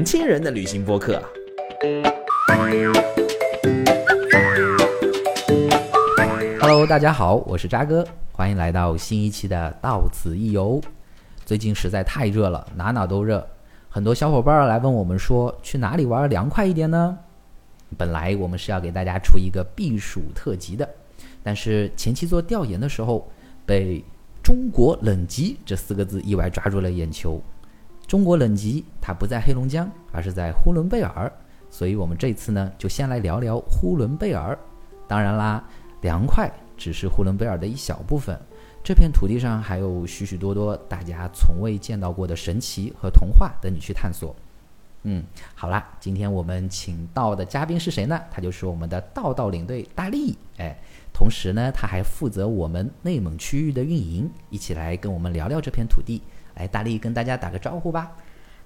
[0.00, 1.22] 年轻人的旅行播客。
[6.58, 8.02] Hello，大家好，我是渣哥，
[8.32, 10.80] 欢迎来到新一期的到此一游。
[11.44, 13.46] 最近实在太热了，哪哪都热，
[13.90, 17.18] 很多小伙伴来问我们说，去哪里玩凉快一点呢？
[17.98, 20.88] 本来我们是要给大家出一个避暑特辑的，
[21.42, 23.30] 但是前期做调研的时候，
[23.66, 24.02] 被
[24.42, 27.38] “中国冷极”这四个字意外抓住了眼球。
[28.10, 31.32] 中国冷极它不在黑龙江，而是在呼伦贝尔，
[31.70, 34.58] 所以我们这次呢就先来聊聊呼伦贝尔。
[35.06, 35.62] 当然啦，
[36.00, 38.36] 凉快只是呼伦贝尔的一小部分，
[38.82, 44.34] 这片土地上还有许许多多大家从未见到过的神奇和童话等你去探索。
[45.04, 45.22] 嗯，
[45.54, 48.20] 好啦，今天我们请到的嘉宾是谁呢？
[48.28, 50.76] 他就是我们的道道领队大力，哎，
[51.12, 56.20] 同时呢，他还负责我们内蒙区域的运营，一起来跟我们聊聊这片土地。
[56.54, 58.12] 来，大力跟大家打个招呼吧。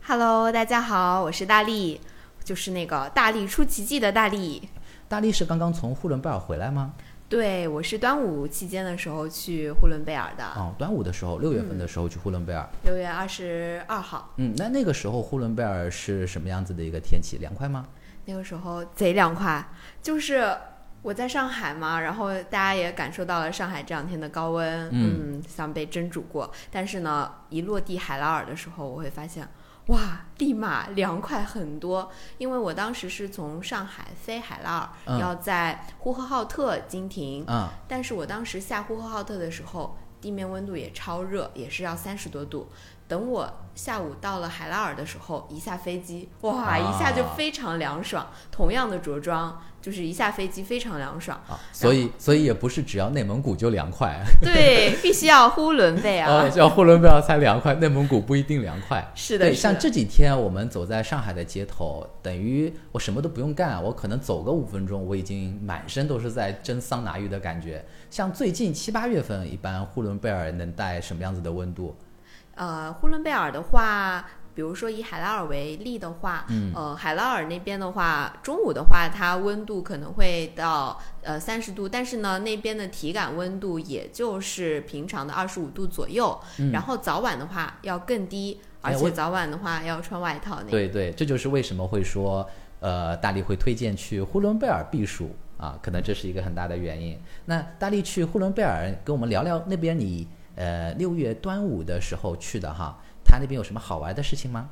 [0.06, 2.00] Hello，大家好，我是大力，
[2.42, 4.68] 就是那个大力出奇迹的大力。
[5.08, 6.92] 大力是刚刚从呼伦贝尔回来吗？
[7.28, 12.68] 对，我是端午期间的时候去呼伦贝尔的，哦，端午的时候，六月份的时候去呼伦贝尔。
[12.84, 17.38] 六月二十二号，嗯，那那个时候呼伦贝尔是什么样子的一个天气？
[17.38, 17.86] 凉快吗？
[18.26, 19.66] 那个时候贼凉快，
[20.02, 20.56] 就是
[21.05, 26.50] 我在上海嘛，然后大家也感受到了上海这两天的高温，嗯像被蒸煮过。
[26.70, 29.47] 但是呢，一落地海拉尔的时候，我会发现。
[29.88, 42.66] 哇，立马凉快很多，因为我当时是从上海飞海拉尔，嗯要在呼和浩特经停，嗯，但是我当时下呼和浩特的时候，地面温度也超热，也是要三十多度。
[43.06, 48.27] 等我下午到了海拉尔的时候，一下飞机，哇，啊一下就非常凉爽。
[48.50, 51.38] 同样的着装，就是一下飞机非常凉爽。
[51.48, 56.50] 啊，所以所以也不是只要内蒙古就凉快，对， 必须要呼伦贝哦，尔。
[56.50, 59.06] 叫呼伦贝尔才凉快，内蒙古不一定凉快。
[59.15, 67.84] 是的，对，是的像这几天我们走在上海的街头，等于我什么都不用干，我可能走个五分钟，我已经满身都是在蒸桑拿浴的感觉。
[68.09, 71.94] 像最近七八月份，一般呼伦贝尔能带什么样子的温度？
[72.54, 86.41] 呃，呼伦贝尔的话，比如说以海拉尔为例的话，嗯呃，海拉尔那边的话，中午的话，它温度可能会到呃三十度，但是呢，那边的体感温度也就是平常的二十五度左右。
[86.59, 90.71] 嗯然后早晚的话要更低，而且早晚的话要穿外套那个。
[90.71, 92.48] 对对，这就是为什么会说，
[92.78, 97.19] 呃，大力会推荐去呼伦贝尔避暑啊，可能这是一个很大的原因。
[97.47, 104.70] 那大力去呼伦贝尔，跟我们聊聊那边你呃六月端午的时候去的哈，他那边有什么好玩的事情吗？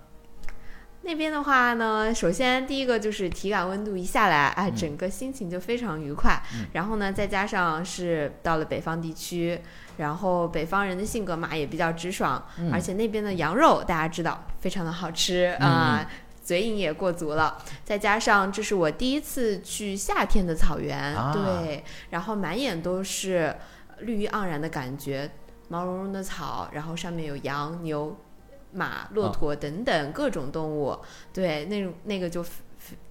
[1.04, 6.40] 那边的话呢，首先第一个就是体感温度一下来，哎，嗯整个心情就非常愉快。
[6.74, 9.60] 然后呢，再加上是到了北方地区，
[9.96, 16.10] 然后北方人的性格嘛也比较直爽，嗯而且那边的羊肉大家知道非常的好吃嗯啊。
[16.44, 23.54] 嘴瘾也过足了，再加上这是我第一次去夏天的草原，啊对，然后满眼都是
[24.00, 25.30] 绿意盎然的感觉，
[25.72, 28.14] 毛茸茸的草，然后上面有羊、牛、
[28.72, 30.94] 马、骆驼等等各种动物，
[31.32, 32.44] 对，那种那个就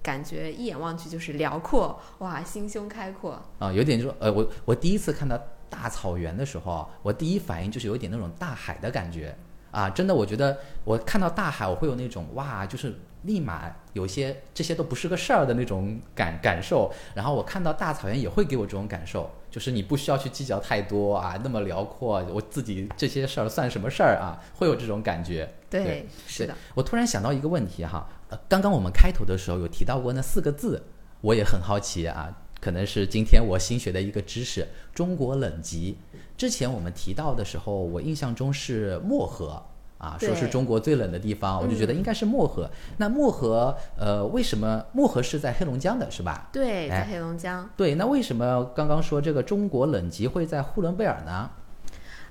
[0.00, 3.42] 感觉一眼望去就是辽阔，哇，心胸开阔。
[3.58, 5.36] 啊，有点就呃，我我第一次看到
[5.68, 9.36] 大草原的时候啊，我第一反应就是有点那种大海的感觉。
[9.72, 25.46] 啊，真的，我觉得我看到大海，我会有那种哇，就是立马有些这些都不是个事儿的那种感感受，然后我看到大草原也会给我这种感受，就是你不需要去计较太多啊，那么辽阔，我自己这些事儿算什么事儿啊，会有这种感觉。
[25.68, 30.82] 对，对是的，我突然想到一个问题哈，呃，刚刚我们开头的时候有提到过那四个字，
[31.20, 35.98] 我也很好奇啊，可能是今天我新学的一个知识——中国冷极。
[36.34, 39.62] 之前我们提到的时候，我印象中是漠河
[40.02, 42.68] 啊，说是中国最冷的地方，我就觉得应该是漠河。
[42.96, 46.48] 那漠河，呃，为什么漠河是在黑龙江的，是吧？
[46.52, 51.48] 对，哎在黑龙江对，那为什么刚刚说这个中国冷极会在呼伦贝尔呢？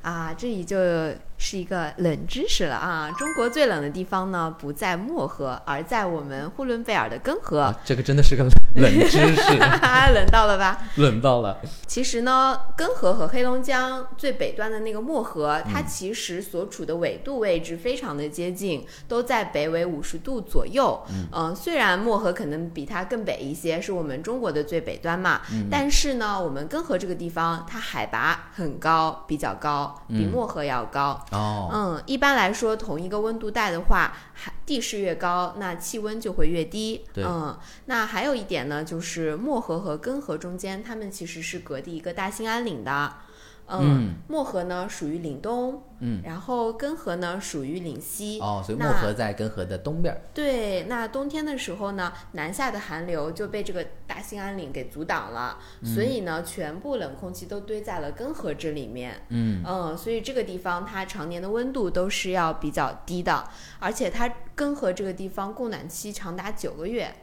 [0.01, 3.11] 啊，这里就是一个冷知识了啊！
[3.11, 7.61] 中国最冷的地方呢，不在漠河，而在我们呼伦贝尔的根河。
[7.61, 9.57] 啊，这个真的是个冷知识，
[10.13, 10.77] 冷到了吧？
[10.95, 11.57] 冷到了。
[11.87, 21.03] 其实呢，根河和黑龙江最北端的那个漠河，嗯它其实所处的纬度位置非常的接近，都在北纬五十度左右。
[21.33, 31.19] 嗯、虽然漠河可能比它更北一些，是我们中国的最北端嘛，嗯但是呢，我们根河这个地方，它海拔很高，比较高，比漠河要高。
[31.31, 34.30] 哦，嗯，一般来说，同一个温度带的话，海
[34.65, 37.05] 地势越高，那气温就会越低。
[37.13, 43.15] 对嗯，那还有一点呢，就是漠河和根河中间，它们其实是隔的一个大兴安岭的。
[43.79, 48.39] 嗯，漠河呢属于岭东，嗯，然后根河呢属于岭西。
[48.39, 50.21] 哦，所以漠河在根河的东边儿。
[50.33, 59.21] 对，那冬天的时候呢，南下的寒流就被这个大兴安岭给阻挡了，所以呢，全部冷空气都堆在了根河这里面。
[59.29, 63.47] 嗯嗯，所以这个地方它常年的温度都是要比较低的，
[63.79, 67.13] 而且它根河这个地方供暖期长达九个月。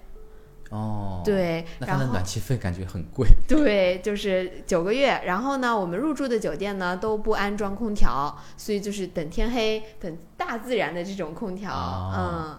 [0.70, 3.26] 哦，，对，那它的暖气费感觉很贵。
[3.48, 5.22] 对，就是九个月。
[5.24, 11.72] 然后呢，我们入住的酒店呢都不安装空调，所以就是等天黑，等大自然的这种空调。
[11.72, 12.58] 哦嗯，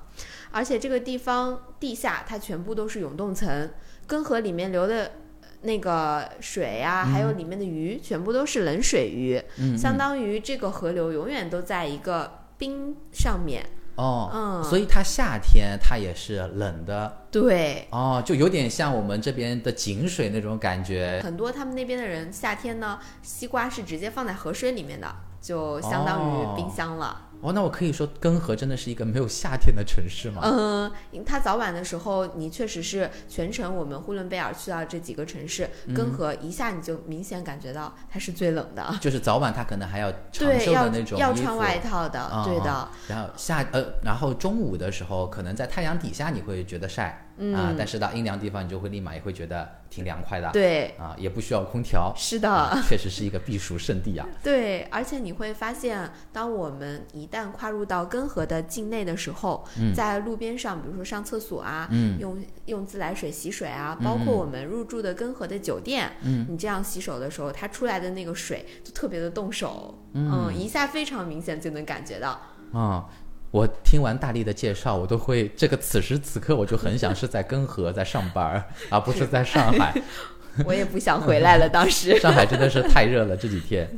[0.52, 3.70] 而且这个地方地下它全部都是永冻层，
[4.08, 5.04] 根河里面流的。
[5.42, 13.66] 呃那个水啊，还有里面的鱼，全部都是冷水鱼，嗯，相嗯当于这个河流永远都在一个冰上面。
[14.00, 17.18] 哦，嗯所以它夏天它也是冷的。
[17.30, 21.20] 对，哦，就有点像我们这边的井水那种感觉。
[21.24, 27.08] 很多他们那边的人夏天呢，西瓜是直接放在河水里面的，就相当于冰箱了。
[27.08, 30.42] 哦，那我可以说根河真的是一个没有夏天的城市吗？
[30.44, 30.92] 嗯，
[31.26, 38.94] 它早晚的时候，你确实是全程我们呼伦贝尔去到这几个城市，嗯根河一下你就明显感觉到它是最冷的。
[39.00, 42.70] 就是早晚它可能还要 长对，袖要的那种要穿外套的，啊对的。
[42.70, 47.56] 啊然后夏呃，然后中午的时候，可能在太阳底下你会觉得晒，嗯。
[47.56, 52.50] 啊，但是到阴凉地方，你就会立马也会觉得挺凉快的，对，啊，也不需要空调，是的。
[52.50, 54.28] 啊确实是一个避暑胜地啊。
[54.44, 59.66] 对，而且你会发现，当我们一旦跨入到根河的境内的时候，
[59.96, 62.20] 在路边上，比如说上厕所啊，嗯。
[62.20, 66.46] 用用自来水洗水啊，包括我们入住的根河的酒店，嗯。
[66.50, 72.40] 你这样洗手的时候，它出来的那个水就特别的冻手，嗯，一下非常明显就能感觉到。
[72.72, 73.10] 啊、
[73.52, 79.94] 我听完大力的介绍，我都会这个此时此刻我就很想是在根河在上班儿， 而不是在上海。
[80.66, 82.18] 我也不想回来了，当时。
[82.20, 83.90] 上海真的是太热了这几天。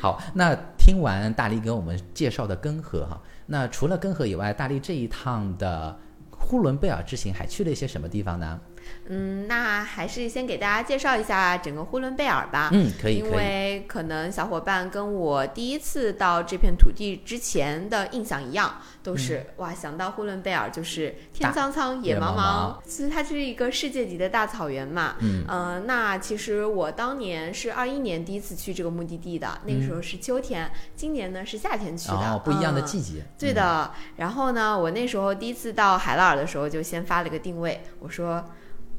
[0.00, 5.98] 好，那听完大力给我们介绍的根河哈，那除了根河以外，大力这一趟的
[6.30, 8.60] 呼伦贝尔之行还去了一些什么地方呢？
[9.06, 12.70] 嗯，那还是先给大家介绍一下整个呼伦贝尔吧。
[12.72, 13.30] 嗯，可以因。
[13.30, 25.14] 为可能小伙伴跟我第一次到这片土地之前的印象一样，都是、哇，想到呼伦贝尔就是天苍苍、野野茫茫茫其实它是一个世界级的大草原嘛。
[25.20, 33.22] 嗯呃，那其实我当年是二一年第一次去这个目的地的，那个时候是秋天，今年呢是夏天去的，不一样的嗯季节。
[33.38, 38.44] 对的，然后呢，我那时候第一次到海拉尔的时候，就先发了一个定位，我说：“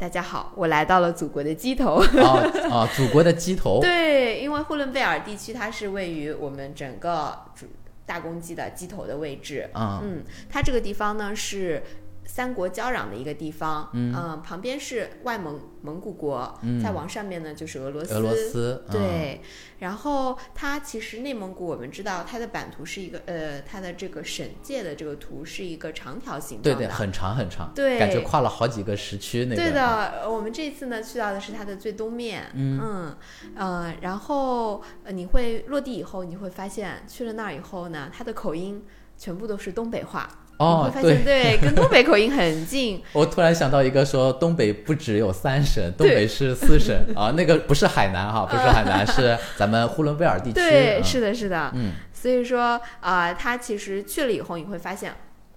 [0.01, 1.97] 大家好，我来到了祖国的鸡头。
[1.97, 2.07] 啊。
[2.15, 3.79] 哦哦，祖国的鸡头。
[3.85, 7.67] 对，因为呼伦贝尔地区它是位于我们整个主
[8.03, 9.69] 大公鸡的鸡头的位置。
[9.75, 11.83] 嗯嗯，它这个地方呢是
[12.33, 13.89] 三国交壤的一个地方。
[13.93, 18.13] 嗯旁边是外蒙蒙古国，嗯再往上面呢就是俄罗斯。
[18.13, 18.83] 俄罗斯。
[18.87, 19.41] 嗯、对，
[19.79, 26.75] 然后它其实内蒙古我们知道它的版图是一个呃，它的这个省界的这个图是一个长条形状的。
[26.75, 27.71] 对对，很长很长。
[27.75, 29.55] 对感觉跨了好几个时区那个。
[29.55, 29.71] 对。
[29.71, 29.81] 的，
[30.21, 33.15] 呃我们这次呢去到的是它的最东面，嗯
[33.55, 38.85] 呃，然后呃你会落地以后，你会发现去了那儿以后呢，它的口音
[39.17, 50.53] 全部都是东北话，你哦会，发现对，跟东北口音很近， 我突然想到一个说，东北不只有三省，东北是四省啊，那个不是海南哈，不是海南， 是咱们呼伦贝尔地区。
[50.53, 55.11] 对，嗯是的，是的，嗯所以说啊、他其实去了以后，你会发现。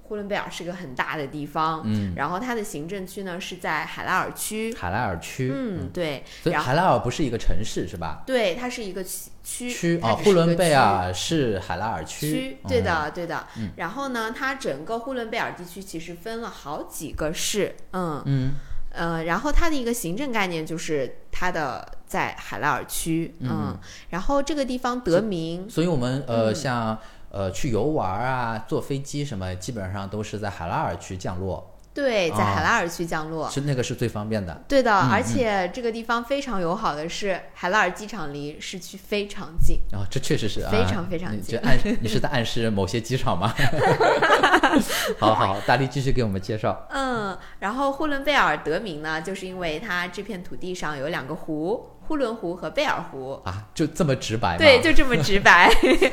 [0.07, 5.51] 呼伦贝尔是个很大的地方，嗯，然后它的行政区呢是在海拉尔区，海拉尔区。
[5.53, 8.23] 嗯，对，所以然后海拉尔不是一个城市是吧？
[8.27, 10.75] 对，它是一个区区区啊，只是一个呼伦贝区。
[10.75, 13.47] 尔是海拉尔区，区对的，对的。
[13.77, 18.23] 然后呢，它整个呼伦贝尔地区其实分了好几个市，嗯。
[18.27, 18.53] 嗯。
[18.97, 23.77] 呃，然后它的一个行政概念就是它的在海拉尔区，嗯，
[24.11, 26.55] 然后这个地方得名，所以我们呃嗯。
[26.55, 26.99] 像
[27.35, 33.51] 呃去游玩啊，坐飞机什么，基本上都是在海拉尔区降落，对，在啊海拉尔区降落。
[33.51, 34.63] 是那个是最方便的。
[34.69, 39.79] 对的，嗯而且这个地方非常友好的是，海拉尔机场离市区非常近。
[39.93, 43.53] 啊，这确实是啊非常非常你近这暗 你是在暗示某些机场吗？
[45.19, 46.87] 好好，大力继续给我们介绍。
[46.91, 53.41] 嗯，然后呼伦贝尔得名呢，就是因为它这片土地上有两个湖，呼伦湖和贝尔湖。
[53.45, 54.59] 啊，就这么直白吗？
[54.59, 55.71] 对，就这么直白，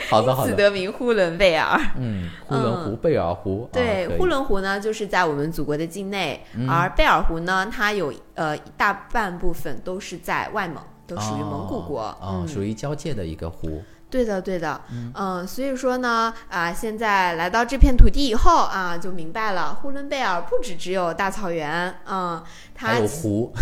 [0.10, 1.80] 好 的好的，此得名呼伦贝尔。
[1.98, 12.18] 嗯，呼伦湖、贝尔湖，对，啊呼伦湖呢，就是在我们祖国的境内，嗯而贝尔湖呢，它有呃一大半部分都是在外蒙，都属于蒙古国。
[12.22, 13.82] 嗯，属于交界的一个湖。
[14.12, 14.82] 对的，对的，
[15.16, 22.44] 嗯所以说呢，啊，现在来到这片土地以后啊，就明白了，呼伦贝尔不只只有大草原，嗯，
[22.76, 23.54] 它还有湖，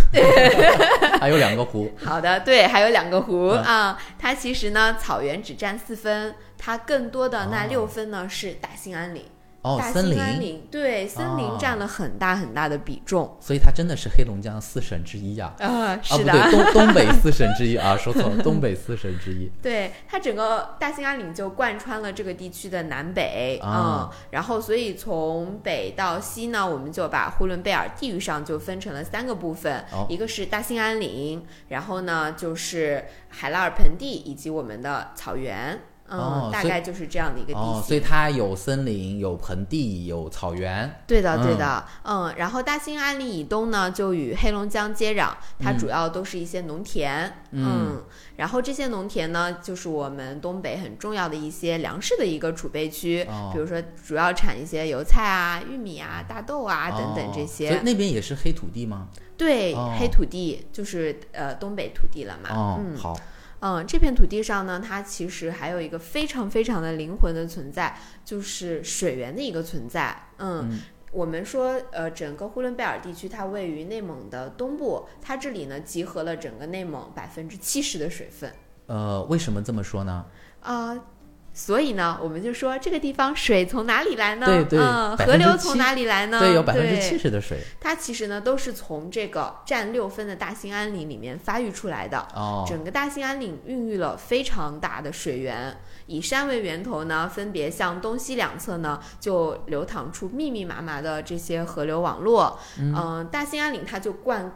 [1.22, 1.92] 还有两个湖。
[2.04, 4.00] 好的，对，还有两个湖嗯啊。
[4.18, 9.24] 它其实呢，草原只占四分，它更多的那哦六分呢是大兴安岭。
[9.62, 13.36] 哦，大森林，对森林哦占了很大很大的比重。
[13.42, 15.54] 所以它真的是黑龙江四省之一啊。
[15.60, 19.52] 啊，啊，是的，不对，东东北四省之一啊， 说错了，东北四省之一。
[19.62, 37.62] 对它整个大兴安岭就贯穿了这个地区的南北，啊嗯，然后所以从北到西呢，我们就把呼伦贝尔地域上就分成了三个部分，哦一个是大兴安岭，然后呢就是海拉尔盆地以及我们的草原，嗯，大概就是这样的一个地形。
[37.62, 41.02] 哦，所以它有森林，有盆地，有草原。
[41.08, 48.04] 对的，对的，嗯，然后大兴安岭以东呢，就与黑龙江接壤，它主要都是一些农田，嗯
[48.38, 57.68] 然后这些农田呢，就是我们东北很重要的一些粮食的一个储备区，哦比如说主要产一些油菜啊、玉米啊、大豆啊等等这哦些。
[57.68, 59.10] 所以那边也是黑土地吗？
[59.36, 63.14] 对，哦黑土地就是呃东北土地了嘛，哦，嗯好，
[63.62, 70.30] 嗯，这片土地上呢，它其实还有一个非常非常的灵魂的存在，就是水源的一个存在。
[70.38, 70.80] 嗯，嗯
[71.12, 78.52] 我们说，呃，整个呼伦贝尔地区它位于内蒙的东部，它这里呢集合了整个内蒙百分之七十的水分
[78.88, 80.26] 呃，为什么这么说呢？
[80.62, 80.98] 啊。
[81.60, 84.46] 所以呢，我们就说这个地方水从哪里来呢？
[84.46, 86.40] 对对嗯，河流从哪里来呢？
[86.40, 87.60] 对，有百分之七十的水。
[87.82, 92.26] 它其实呢都是从这个占六分的大兴安岭里面发育出来的。
[92.34, 95.76] 哦，整个大兴安岭孕育了非常大的水源，
[96.08, 102.58] 以山为源头呢，分别向东西两侧呢就流淌出密密麻麻的这些河流网络。
[102.80, 104.50] 嗯、大兴安岭它就贯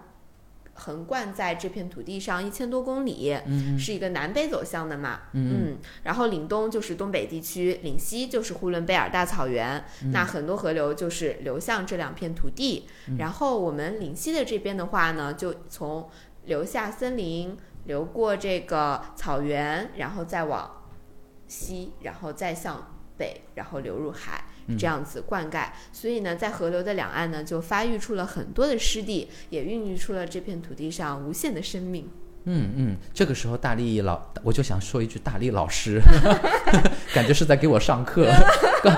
[0.75, 5.21] 横贯在这片土地上一千多公里，嗯是一个南北走向的嘛。
[5.33, 9.83] 嗯然后岭东就是东北地区，岭西就是呼伦贝尔大草原。
[10.03, 12.87] 嗯那很多河流就是流向这两片土地。
[13.07, 16.09] 嗯然后我们岭西的这边的话呢，就从
[16.45, 20.83] 留下森林，流过这个草原，然后再往
[21.47, 24.43] 西，然后再向北，然后流入海。
[24.67, 32.09] 嗯这样子灌溉，所以呢，在河流的两岸呢，就发育出了很多的湿地，也孕育出了这片土地上无限的生命。
[32.45, 36.01] 嗯嗯，这个时候大力老，我就想说一句大力老师，
[37.15, 38.29] 感觉是在给我上课。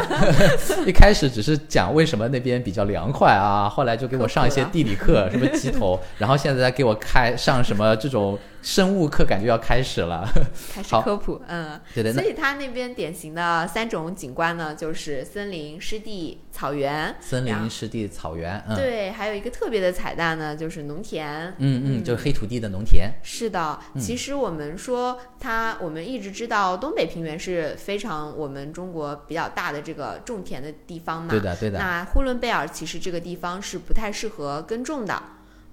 [0.88, 10.28] 一开始只是讲为什么那边比较凉快啊，后来就给我上一些地理课，什么鸡头，然后现在在给我开上什么这种生物课，感觉要开始了。
[10.74, 17.16] 开始科普，嗯，对的，那所以它那边典型的三种景观呢，就是森林、湿地、草原。
[17.22, 21.54] 森林、湿地、草原，嗯对，还有一个特别的彩蛋呢，就是农田。
[21.60, 23.14] 嗯嗯，就是黑土地的农田。
[23.22, 31.30] 是的，嗯其实我们说它，我们一直知道东北平原是非常我们中国比较大的这个种田的地方嘛。
[31.30, 31.78] 对的，对的。
[31.78, 35.22] 那呼伦贝尔其实这个地方是不太适合耕种的，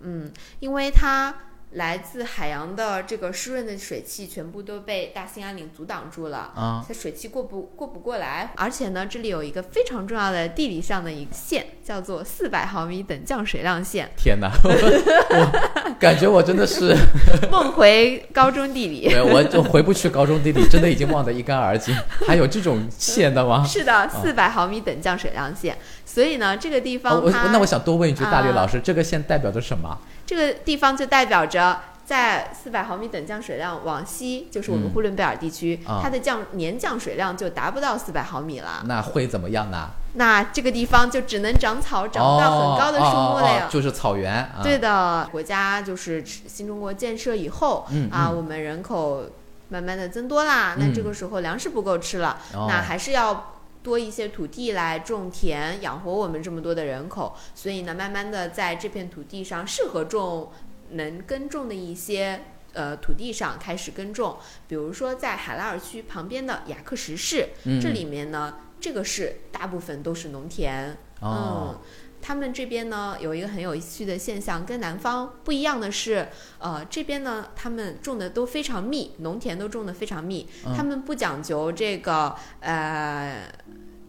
[0.01, 0.31] 嗯，
[0.61, 1.35] 因为它
[1.73, 6.53] 来自海洋的这个湿润的水汽全部都被大兴安岭阻挡住了。
[6.55, 14.11] 啊，它水汽过不过不过来，而且呢，这里有一个非常重要的地理上的一个线，叫做四百毫米等降水量线。
[14.17, 16.95] 天哪，我我感觉我真的是，
[17.51, 21.97] 梦回高中地理，对，我就回不去高中地理，真的已经忘得一干二净。
[22.27, 23.65] 还有这种线的吗？
[23.67, 25.77] 是的，四百毫米等降水量线。
[26.05, 29.99] 所以呢，这个地方它、我那我想多问一句，大力啊老师，这个线代表着什么？
[30.33, 31.81] 这个地方就代表着。
[32.05, 38.83] 在四百毫米等降水量往西，就是我们嗯呼伦贝尔地区，啊它的降年降水量就达不到四百毫米了。
[38.87, 39.89] 那会怎么样呢？
[40.15, 43.61] 那这个地方就只能长草，长不到很高的树木了呀。
[43.61, 44.35] 哦哦哦就是草原。
[44.35, 49.23] 啊、对的，国家就是新中国建设以后，嗯啊，嗯我们人口
[49.69, 57.37] 慢慢的增多啦，嗯那这个时候粮食不够吃了，哦那还是要多一些土地来种田，养活我们这么多的人口。
[57.55, 60.51] 所以呢，慢慢的在这片土地上适合种、
[60.91, 62.45] 能耕种的一些。
[62.75, 71.81] 呃，土地上开始耕种，比如说在海拉尔区旁边的雅克什市，嗯这里面呢，这个市大部分都是农田，哦嗯，
[72.23, 76.29] 他们这边呢有一个很有趣的现象，跟南方不一样的是，
[76.61, 83.53] 呃，这边呢他们种的都非常密，农田都种的非常密，嗯他们不讲究这个呃。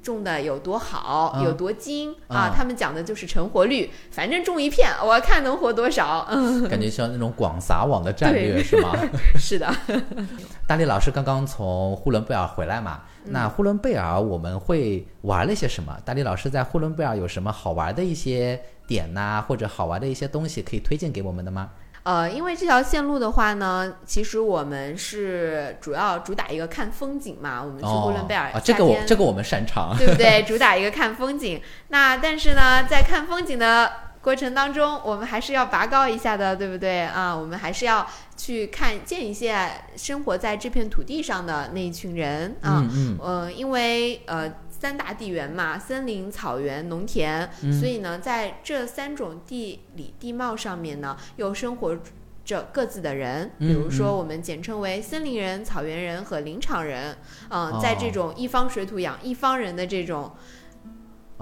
[0.03, 2.53] 种的有多好，嗯有多精啊嗯？
[2.55, 6.27] 他们讲的就是成活率，反正种一片，我看能活多少。
[6.29, 8.91] 嗯，感觉像那种广撒网的战略是吗？
[9.39, 9.73] 是的，
[10.67, 15.97] 大力老师刚刚从呼伦贝尔回来嘛，嗯那呼伦贝尔我们会玩了些什么？
[16.03, 21.69] 大力老师在呼伦贝尔有什么好玩的一些点呐、或者好玩的一些东西可以推荐给我们的吗？
[22.03, 30.43] 呃，因为这条线路的话呢，其实我们是主要主打一个看风景嘛，我们去呼伦贝尔、哦啊，这个我这个我们擅长，对不对？
[30.47, 31.61] 主打一个看风景。
[31.87, 33.89] 那但是呢，在看风景的
[34.21, 37.33] 过程当中，我们还是要拔高一下的，对不对啊？
[37.33, 38.05] 我们还是要
[38.35, 42.83] 去看见一些生活在这片土地上的那一群人啊。
[42.83, 44.51] 嗯嗯呃，因为呃
[44.83, 51.97] 三大地缘嘛，森林、草原、农田，嗯所以呢，在这三种地理地貌上面呢，又生活
[52.43, 53.49] 着各自的人。
[53.57, 57.15] 比如嗯说，我们简称为森林人、草原人和林场人。
[57.47, 60.33] 嗯、哦在这种一方水土养一方人的这种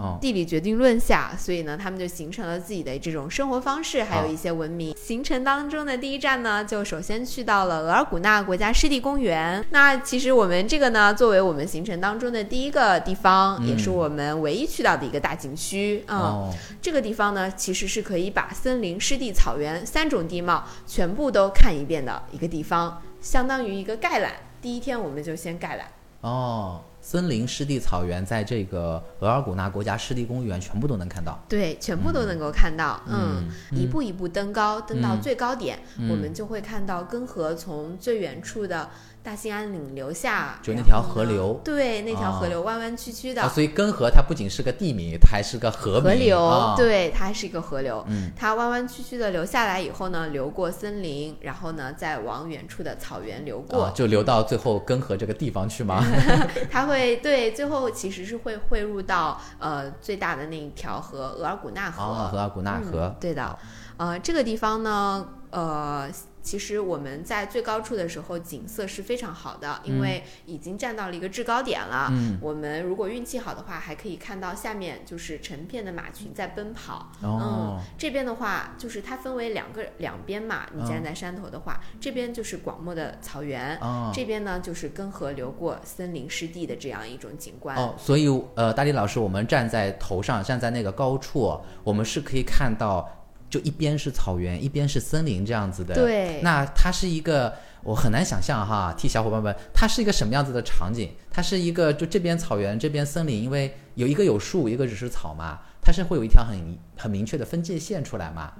[0.01, 4.95] 哦地理决定论下，所以呢，他们就形成了自己的这种生活方式，还有一些文明。
[4.95, 9.65] 行程当中的第一站呢，就首先去到了额尔古纳国家湿地公园。
[9.69, 16.03] 那其实我们这个呢，作为我们行程当中的第一个地方，嗯也是我们唯一去到的一个大景区。
[16.07, 24.33] 嗯，哦这个地方呢，其实是可以把森林、湿地、草原三种地貌全部都看一遍的一个地方，相当于一个概览。
[24.61, 25.87] 第一天我们就先概览。
[26.21, 31.43] 哦，森林、湿地、草原，在这个额尔古纳国家湿地公园全部都能看到。
[31.49, 35.21] 对，全部都能够看到，嗯嗯，一步一步登高，登到嗯。
[35.21, 36.09] 最高点，嗯。
[36.11, 38.87] 我们就会看到根河从最远处的
[39.23, 46.03] 大兴安岭流下，就那条河流对，那条河啊流弯弯曲曲的啊，所以根河它不仅是个地名，它还是个河名。
[46.03, 48.03] 河流，啊、，对，它还是一个河流。
[48.07, 53.83] 嗯，它弯弯曲曲的流下来以后呢，流过森林，然后呢，再往远处的草原流过。
[53.83, 56.03] 啊，就流到最后根河这个地方去吗？
[56.71, 62.01] 它会对最后其实是会汇入到呃最大的那一条河额尔古纳河。
[62.01, 63.01] 啊，额尔古纳河。
[63.03, 63.59] 嗯对的，
[63.97, 66.09] 呃，这个地方呢，呃，
[66.41, 72.07] 其实我们在最高处的时候景色是非常好的，因为已经站到了一个制高点了。
[72.11, 77.11] 嗯，我们如果运气好的话，还可以看到下面就是成片的马群在奔跑。
[77.21, 80.65] 哦，这边的话，就是它分为两个两边嘛。
[80.73, 87.75] 你站在山头的话，这边就是广袤的草原，哦，这边呢就是根河流过森林湿地的这样一种景观。
[87.77, 93.20] 哦，所以呃，大力老师，我们站在头上，站在那个高处，我们是可以看到，
[93.51, 97.53] 就一边是草原，一边是森林这样子的。，对，那它是一个，
[97.83, 101.11] 我很难想象哈，替小伙伴们，它是一个什么样子的场景？
[101.29, 108.53] 它是一个就这边草原，这边森林，因为有一个有树，一个只是草嘛，它是会有一条很很明确的分界线出来嘛，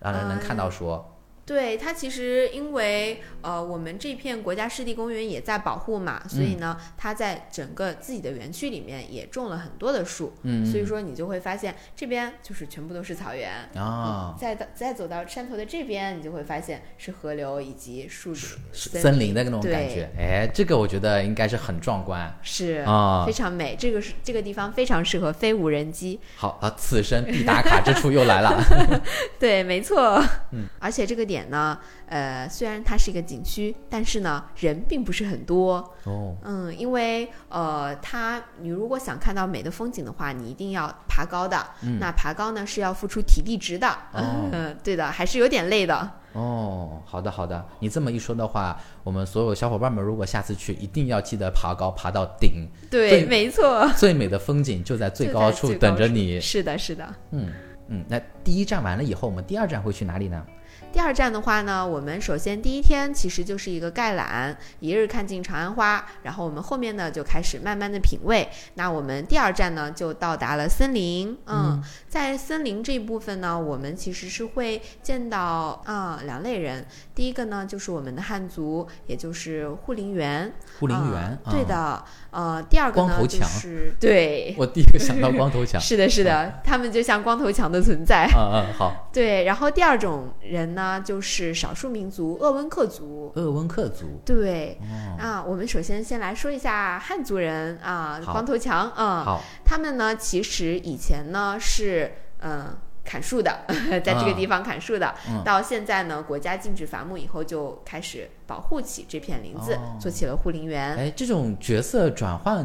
[0.00, 1.19] 让人能看到说，
[1.50, 13.50] 对它其实因为呃我们这片国家湿地公园也在保护嘛，所以呢，它在整个自己的园区里面也种了很多的树，嗯，所以说你就会发现这边就是全部都是草原。
[13.74, 23.32] 啊，再到再走到山头的这边，你就会发现是河流以及树林、森林的那种感觉，哎，这个我觉得应该是很壮观是啊非。
[23.32, 23.74] 常美。
[23.80, 28.62] 这个是这个地方非常适合飞无人机，好啊，此生必打卡之处又来了。
[29.40, 30.22] 对，没错。
[30.52, 35.76] 嗯，而且这个点呢，呃，虽然它是一个景区，但是呢，人并不是很多。
[36.04, 41.56] 哦，嗯，因为呃，它你如果想看到美的风景的话，你一定要爬高的。
[41.82, 43.88] 嗯那爬高呢是要付出体力值的。
[44.12, 46.10] 哦嗯，对的，还是有点累的。
[46.32, 53.88] 哦，好的好的，你这么一说的话，我们所有小伙伴们如果下次去，一定要记得爬高，爬到顶，对，没错。
[53.96, 56.40] 最美的风景就在最高处在最高处等着你。
[56.40, 57.04] 是的，是的。
[57.32, 57.52] 嗯
[57.88, 60.46] 嗯，那第一站完了以后，我们第二站会去哪里呢？
[60.92, 68.48] 第二站的话呢，我们首先第一天其实就是一个概览，一日看尽长安花，然后我们后面呢就开始慢慢的品味。
[68.74, 76.84] 那我们第二站呢就到达了森林，嗯，在森林这一部分呢，我们其实是会见到啊、两类人，
[77.20, 84.54] 第一个呢就是我们的汉族，也就是护林员，护林啊员，对啊，的，呃，第二个呢就光头强是对。
[84.56, 85.78] 我第一个想到光头强。
[85.84, 88.26] 是的，是的， 他们就像光头强的存在。
[88.34, 93.30] 嗯嗯，好，对，然后第二种人呢，就是少数民族鄂温克族。
[93.36, 94.22] 鄂温克族。
[94.24, 102.78] 对哦，啊，我们首先先来说一下汉族人啊，好光头强，嗯，好，他们呢其实以前呢是嗯。
[103.10, 103.60] 砍树的，
[104.04, 105.42] 在这个地方砍树的，嗯。
[105.44, 109.98] 到现在呢，国家禁止伐木以后，就开始保护起这片林子，哦。
[110.00, 110.94] 做起了护林员。
[110.94, 112.64] 哎，这种角色转换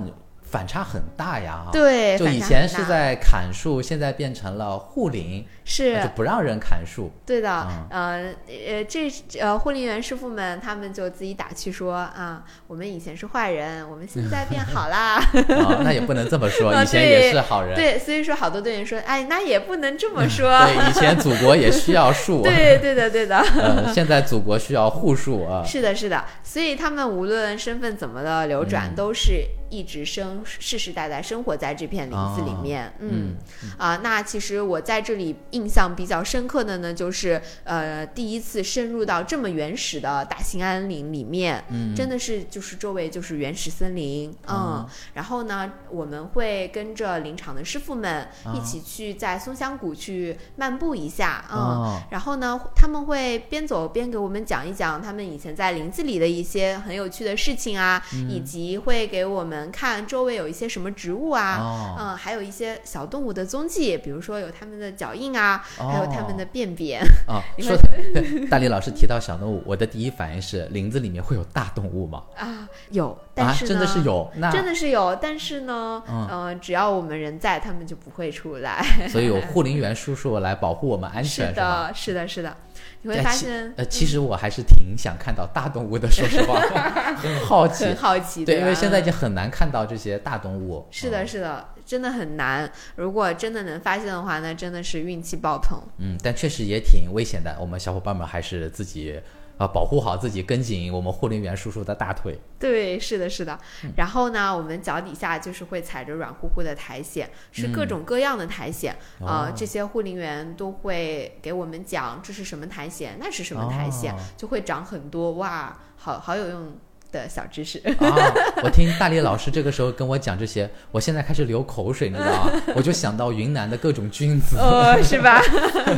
[0.56, 1.64] 反差很大呀。
[1.66, 7.12] 哈，对，就以前是在砍树，现在变成了护林，是就不让人砍树。
[7.26, 15.16] 对的，嗯呃呃，这呃护林员师傅们他们就自己打趣说啊，我们以前是坏人，我们现在变好啦。
[15.60, 17.76] 啊， 那也不能这么说，啊以前也是好人。
[17.76, 20.58] 对，所以说好多队员说，哎，那也不能这么说。
[20.66, 22.44] 对，以前祖国也需要树。
[22.48, 25.62] 对对的对的，呃，现在祖国需要护树啊。
[25.66, 32.94] 是的是的，所以他们无论身份怎么的流转，嗯都是一直生世世代代生活在这片林子里面。
[33.00, 33.36] 嗯。
[33.78, 41.96] 啊，那其实我在这里印象比较深刻的呢，就是呃第一次深入到这么原始的大兴安岭里面，嗯。
[41.96, 44.90] 真的是就是周围就是原始森林，嗯，哦。
[45.14, 51.58] 然后呢，我们会跟着林场的师傅们一啊起去在松香谷去漫步一下，嗯。
[51.58, 52.02] 哦。
[52.12, 67.02] 然后呢，他们会边走边给我们讲一讲他们以前在林子里的一些很有趣的事情啊，以及会给我们看周围有一些什么植物啊，哦嗯，还有一些小动物的踪迹，比如说有它们的脚印啊，还有它们的便便。
[67.28, 72.24] 啊， 你说会 大力老师提到小动物，我的第一反应是林子里面会有大动物吗？
[72.38, 78.82] 啊，有，但啊，是呢，真的是有，那真的是有，但是呢，嗯呃，只要我们人在，他们就不会出来。
[79.10, 81.88] 所以有护林员叔叔来保护我们安全，是吧？
[81.90, 82.56] 的，是的，是的，
[83.02, 86.60] 你会发现呃，其实我还是挺想看到大动物的，说实话，
[87.22, 87.96] 很好奇很。
[87.98, 90.88] 好奇，对，吧因为现在已经很难看到这些大动物。
[90.90, 92.72] 是的，嗯，是的，真的很难。
[92.96, 95.78] 如果真的能发现的话，那真的是运气爆棚。
[95.98, 97.56] 嗯，但确实也挺危险的。
[97.60, 99.20] 我们小伙伴们还是自己
[99.58, 102.38] 啊、保护好自己，跟紧我们护林员叔叔的大腿。
[102.60, 103.58] 对，是的，是的。
[103.84, 108.96] 嗯然后呢，我们脚底下就是会踩着软乎乎的苔藓，是各种各样的苔藓。
[109.22, 115.34] 嗯呃哦，这些护林员都会给我们讲这是什么苔藓，那是什么苔藓，哦就会长很多。
[115.34, 116.78] 哇，好好有用
[117.16, 117.80] 的小知识。
[118.00, 118.34] 啊！
[118.64, 122.52] 我听大力老师这个时候跟我讲这些，我现在开始流口水，你知道吗？
[122.76, 125.42] 我就想到云南的各种菌子，哦，是吧？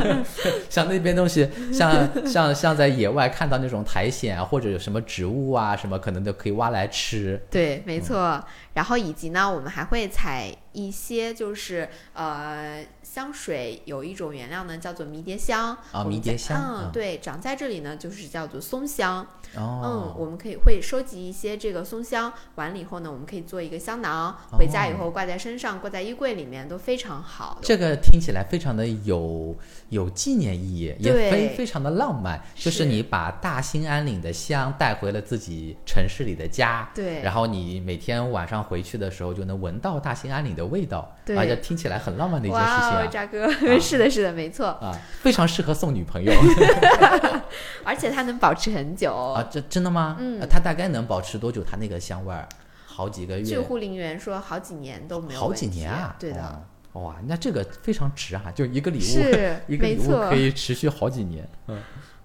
[0.69, 7.41] 像那边东西，像像像在野外看到那种苔藓啊，或者有什么植物啊，什么可能都可以挖来吃。
[7.49, 8.43] 对，嗯没错。
[8.73, 12.85] 然后以及呢，我们还会采一些就是呃
[13.17, 19.25] 香水，有一种原料呢叫做迷迭香啊迷迭香嗯，嗯对，长在这里呢就是叫做松香。
[19.55, 27.57] 嗯，哦，我们可以会收集一些这个松香，完了以后呢，我们可以做一个香囊，回家以后挂在身上，挂在衣柜里面都非常好。
[27.63, 29.55] 这个听起来非常的有
[29.89, 32.41] 有纪念意义，也非非常的浪漫。
[32.55, 43.07] 就是是你把大兴安岭的香带回了自己城市里的家，对然后你每天晚上回去的时候就能闻到大兴安岭的味道，对而且听起来很浪漫的一件事情啊。
[43.07, 46.33] 渣哥， 是的，是的，没错，啊，非常适合送女朋友
[47.83, 49.13] 而且它能保持很久。
[49.13, 49.47] 啊！
[49.49, 50.17] 这真的吗？
[50.19, 51.63] 嗯呃它大概能保持多久？
[51.63, 52.47] 它那个香味儿，
[52.85, 56.15] 好几个月，据护林员说，好几年都没有好几年啊！
[56.19, 56.61] 对的，哦。
[57.03, 58.51] 哇，那这个非常值啊！
[58.55, 61.47] 就一个礼物，是 一个礼物可以持续好几年。
[61.67, 61.79] 嗯，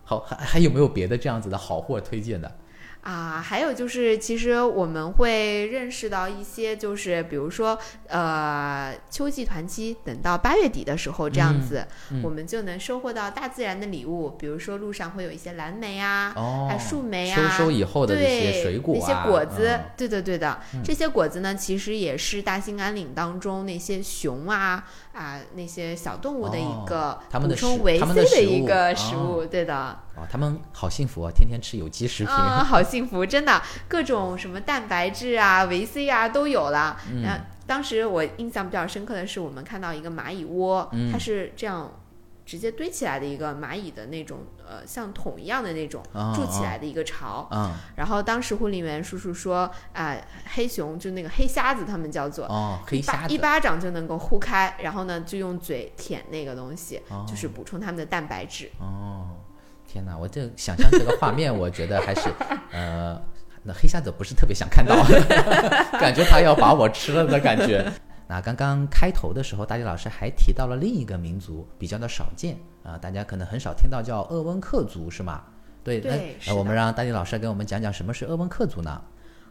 [0.04, 2.50] 好，还还有没有别的这样子的好货推荐的？
[3.02, 29.98] 啊，还有就是，其实我们会认识到一些，就是比如说，呃，秋季团期，等到八月底的时候，这样子，嗯我们就能收获到大自然的礼物，比如说路上会有一些蓝莓啊，哦，树莓啊，收收以后的这些果、啊、那些果子，嗯对的对的，这些果子呢，其实也是大兴安岭当中那些熊啊啊那些小动物的一哦个补充维 C 的一个哦食物，对的。
[30.16, 32.32] 哦，他们好幸福啊，天天吃有机食品。
[32.34, 36.96] 啊，好幸福，真的，各种什么蛋白质啊、维 C 啊都有了。
[37.10, 41.90] 嗯然后当时我印象比较深刻的是，我们看到一个蚂蚁窝，嗯它是这样
[42.44, 47.48] 直接堆起来的一个蚂蚁的那种，呃，像桶一样的那种哦筑起来的一个巢。
[47.50, 50.16] 嗯，然后当时护理员叔叔说，啊、
[50.54, 52.46] 黑熊就那个黑瞎子，他们叫做。
[52.46, 58.70] 哦，黑瞎子，一巴掌就能够呼开，然后呢，就用嘴舔那个东西，哦就是补充他们的蛋白质。
[58.78, 59.28] 哦，
[59.86, 62.28] 天哪，我这想象这个画面，我觉得还是
[62.72, 63.20] 呃，
[63.62, 64.96] 那黑瞎子不是特别想看到，
[66.00, 67.92] 感觉他要把我吃了的感觉。
[68.32, 75.44] 那刚刚开头的时候，大力老师还提到了另一个民族，比较的少见啊、大家可能很少听到叫鄂温克族，是吗？
[75.84, 79.02] 对，对那我们让大力老师给我们讲讲什么是鄂温克族呢？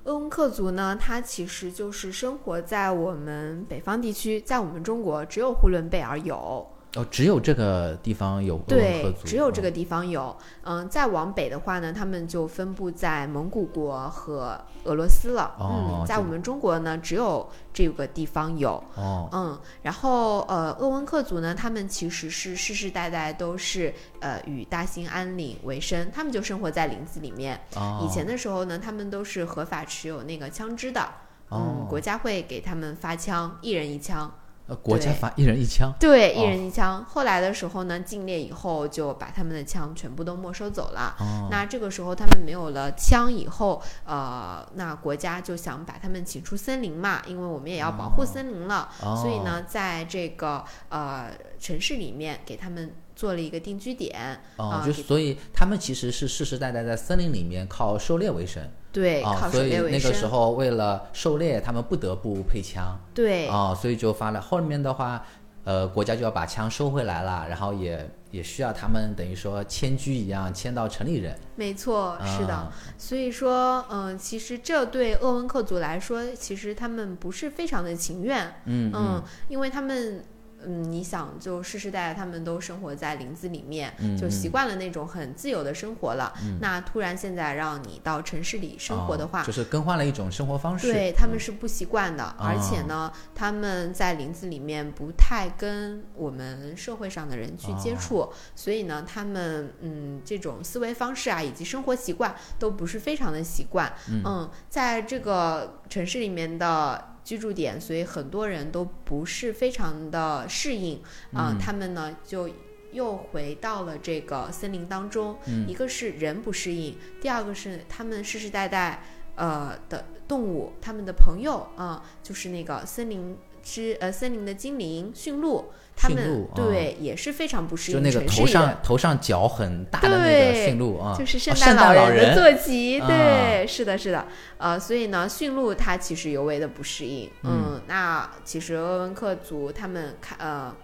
[0.05, 10.35] 鄂温克族呢，它其实就是生活在我们北方地区，在我们中国只有呼伦贝尔有，哦，只有这个地方有对，只有这个地方有。
[10.63, 15.55] 嗯，再往北的话呢，他们就分布在蒙古国和俄罗斯了。
[15.57, 18.71] 哦嗯，在我们中国呢，只有这个地方有。
[18.95, 27.57] 哦嗯，然后呃，鄂温克族呢，他们其实是世世代代都是呃与大兴安岭为生，他们就生活在林子里面。
[27.77, 31.01] 哦，以前的时候呢，他们都是合法持有那个枪支的。
[31.47, 34.29] 哦嗯，国家会给他们发枪，一人一枪。
[34.71, 37.03] 呃国家对发一人一枪，对，哦一人一枪。
[37.03, 41.13] 后来的时候呢，禁猎以后就把他们的枪全部都没收走了。
[41.19, 48.89] 哦，那这个时候他们没有了枪以后，呃，那国家就想把他们请出森林嘛，因为我们也要保护森林了。
[49.03, 51.29] 哦所以呢，在这个呃
[51.59, 54.41] 城市里面给他们做了一个定居点。
[54.55, 58.63] 哦啊，就所以他们其实是世世代代在森林里面靠狩猎为生。
[58.91, 59.75] 对，啊，靠所以。
[59.75, 62.99] 那个时候为了狩猎，他们不得不配枪。
[63.13, 64.41] 对，啊，所以就发了。
[64.41, 65.23] 后面的话，
[65.63, 71.37] 呃，国家就要把枪收回来了，然后也也需要他们等于说迁居一样迁到城里人。
[71.55, 72.53] 没错，是的。
[72.53, 78.55] 啊所以说，嗯、其实这对鄂温克族来说，其实他们不是非常的情愿。
[78.65, 80.23] 嗯嗯，因为他们，
[80.65, 86.33] 嗯，你想，就世世代代他们都生活在林子里面，嗯就习惯了那种很自由的生活了。
[86.59, 90.91] 那突然现在让你到城市里生活的话，哦就是更换了一种生活方式。
[90.91, 103.91] 对他们是不习惯的，而哦且呢，他们在林子里面不太跟我们社会上的人去接触，所以呢，他们嗯这种思维方式啊，以及生活习惯都不是非常的习惯。
[104.07, 107.10] 嗯在这个城市里面的。
[107.23, 111.01] 居住点，所以很多人都不是非常的适应
[111.33, 112.49] 啊、他们呢就
[112.91, 115.37] 又回到了这个森林当中。
[115.67, 119.03] 一个是人不适应，第二个是他们世世代代
[119.35, 126.55] 呃的动物，他们的朋友啊、就是那个森林之呃森林的精灵驯鹿，他们驯鹿啊。
[126.55, 128.77] 对、也是非常不适应就那个头上。
[128.83, 133.07] 头上角很大的那个驯鹿啊，就是圣诞老人的坐骑，啊。
[133.07, 134.25] 对，是的，是的，
[134.57, 140.75] 呃，所以呢，驯鹿它其实尤为的不适应，嗯，那其实鄂温克族他们看呃，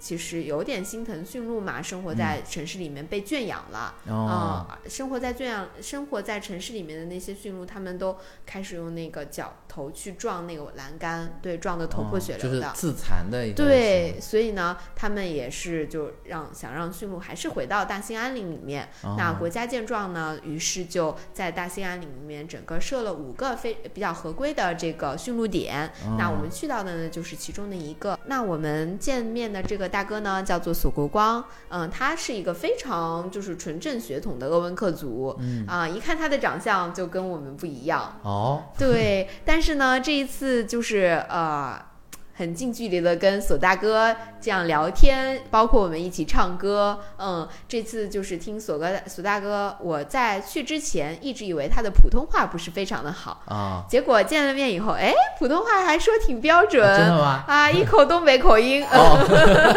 [0.00, 12.68] 其实有点心疼驯鹿嘛，生活在城市里面被圈养了，嗯生活在圈养生活在城市里面的那些驯鹿，他们都开始用那个脚头去撞那个栏杆，对，撞得头破血流的。
[12.68, 18.88] 哦就是自残的一个对，所以呢，他们也是就让想让驯鹿还是回到大兴安岭里面。
[19.02, 25.86] 哦那国家见状呢，于是就在大兴安岭里面整个设了五个非比较合规的这个驯鹿点。
[26.04, 28.18] 哦那我们去到的呢，就是其中的一个。
[28.26, 35.66] 那我们见面的这个大哥呢，叫做索国光，嗯、他是一个非常就是纯正血统的鄂温克族，嗯。
[35.66, 38.18] 啊、一看他的长相就跟我们不一样。
[38.22, 41.78] 哦， 对，但是呢，这一次就是呃，
[42.40, 46.98] 很近距离的跟索大哥这样聊天，包括我们一起唱歌。
[47.18, 56.82] 嗯，这次就是听索哥索大哥，我在去之前一直以为他的普通话不是非常的好，啊，结果见了面以后，哎，普通话还说挺标准。
[56.96, 57.44] 真的吗？
[57.46, 59.20] 啊，一口东北口音，哦，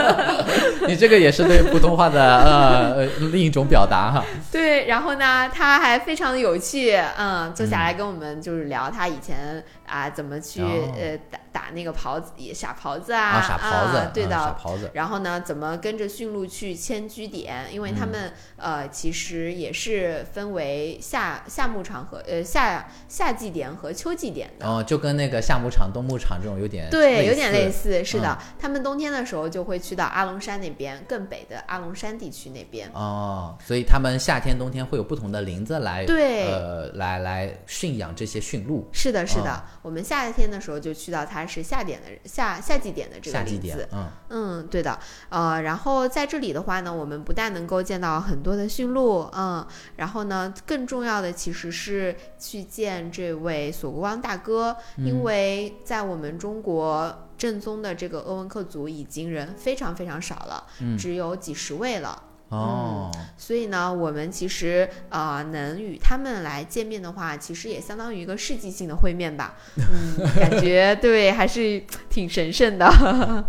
[0.88, 4.24] 你这个也是对普通话的呃呃另一种表达哈。
[4.50, 14.36] 对，然后呢，他还非常的有趣，嗯，坐下来跟我们就是聊他以前啊怎么去、哦呃打打那个狍子傻狍子啊，啊，傻狍子，啊对的。
[14.36, 17.68] 嗯傻狍子，然后呢，怎么跟着驯鹿去迁居点？
[17.72, 24.68] 因为他们、嗯呃，其实也是分为夏夏牧场和呃夏夏季点和秋季点的。
[24.68, 28.38] 哦，就跟那个夏牧场、冬牧场这种有点对，有点类似似，是的。
[28.60, 32.90] 他们冬天的时候就会去到阿龙山那边，更北的阿龙山地区那边。
[32.94, 38.90] 哦，所以他们夏天、冬天会有不同的林子来对呃来来驯养这些驯鹿。
[38.92, 39.64] 是的，是的。
[39.84, 44.98] 哦我们夏天的时候就去到它是夏点的夏夏季点的这个林子。，嗯，嗯，对的。
[45.30, 49.68] 呃，然后在这里的话呢，我们不但能够见到很多的驯鹿，嗯，
[49.98, 62.24] 然后呢，更重要的其实是去见这位索国王大哥，嗯因为在我们中国正宗的这个鄂温克族已经人非常非常少了，嗯只有几十位了。
[62.54, 69.56] 哦，所以呢，我们其实啊、呃能与他们来见面的话，其实也相当于一个世纪性的会面吧。
[69.78, 72.88] 嗯，感觉对，还是挺神圣的。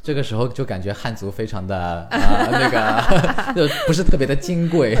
[0.00, 4.94] 这个时候就感觉汉族非常的呃那个， 就不是特别的金贵，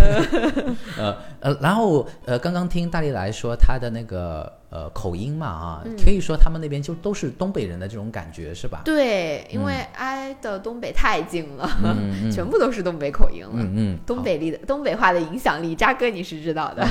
[0.98, 8.82] 呃呃，然后呃，刚刚听大力来说他的那个呃口音嘛啊，嗯可以说他们那边就都是东北人的这种感觉是吧？
[8.84, 11.68] 对，因为挨的东北太近了，
[12.30, 13.52] 全部都是东北口音了。
[13.54, 16.86] 嗯嗯，东北力的东北话的影响力，扎哥你是知道的。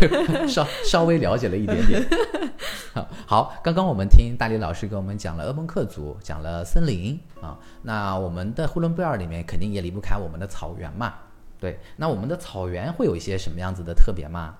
[0.00, 2.06] 对 稍稍微了解了一点点。
[2.92, 11.14] 好好，刚刚我们听大力老师给我们讲了鄂温克族，讲了森林啊，那我们的呼伦贝尔里面肯定也离不开我们的草原嘛。
[11.60, 14.54] 对，那我们的草原会有一些什么样子的特别吗？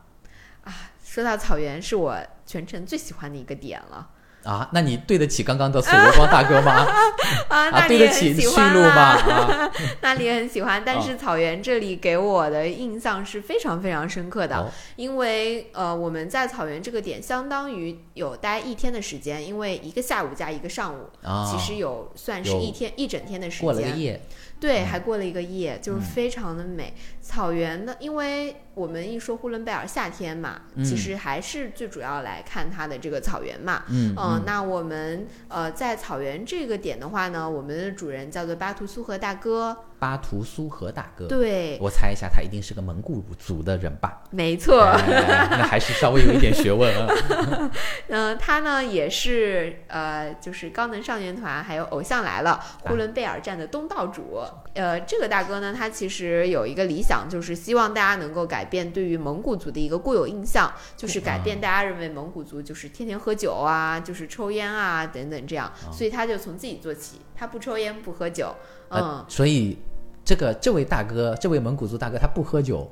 [1.18, 4.09] 说到草原，是我全程最喜欢的一个点了
[4.44, 6.87] 啊，那你对得起刚刚的索罗光大哥吗？
[7.50, 9.02] 啊，那啊，对里也得起驯很喜欢鹿吗？
[9.02, 10.81] 啊， 那你也很喜欢。
[10.87, 23.64] 但哦是草原这里给我的印象是非常非常深刻的，哦因为呃我们在草原这个点相当于有待一天的时间，因为一个下午加一个上午，啊，其实有算是一天一整天的时间。
[23.64, 24.22] 过了个夜，
[24.60, 26.94] 对，嗯还过了一个夜，就是嗯非常的美。
[27.20, 33.84] 草原呢，因为我们一说呼伦贝尔夏天嘛，嗯其实还是最主要来看它的这个草原嘛。
[33.88, 39.76] 嗯嗯，那我们呃在草原这个点的话呢，我们的主人叫做巴图苏和大哥。
[39.98, 44.22] 巴图苏和大哥，对，我猜一下，他一定是个蒙古族的人吧？
[44.30, 44.82] 没错。
[44.82, 47.70] 哎那还是稍微有一点学问啊。
[48.08, 54.40] 嗯、 他呢也是呃，就是高能少年团还有偶像来了呼伦贝尔站的东道主。
[54.74, 65.72] 呃，这个大哥呢，他其实有一个理想，就是希望大家能够改变对于蒙古族的一个固有印象，就是改变大家认为蒙古族就是天天喝酒啊，就是抽烟啊等等这样。
[65.90, 68.55] 所以他就从自己做起，他不抽烟不喝酒，
[68.88, 69.01] 嗯。
[69.01, 69.79] 呃，所以
[70.24, 72.90] 这个这位大哥，这位蒙古族大哥，他不喝酒。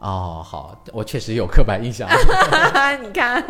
[0.00, 2.08] 哦，好，我确实有刻板印象。
[3.02, 3.42] 你看，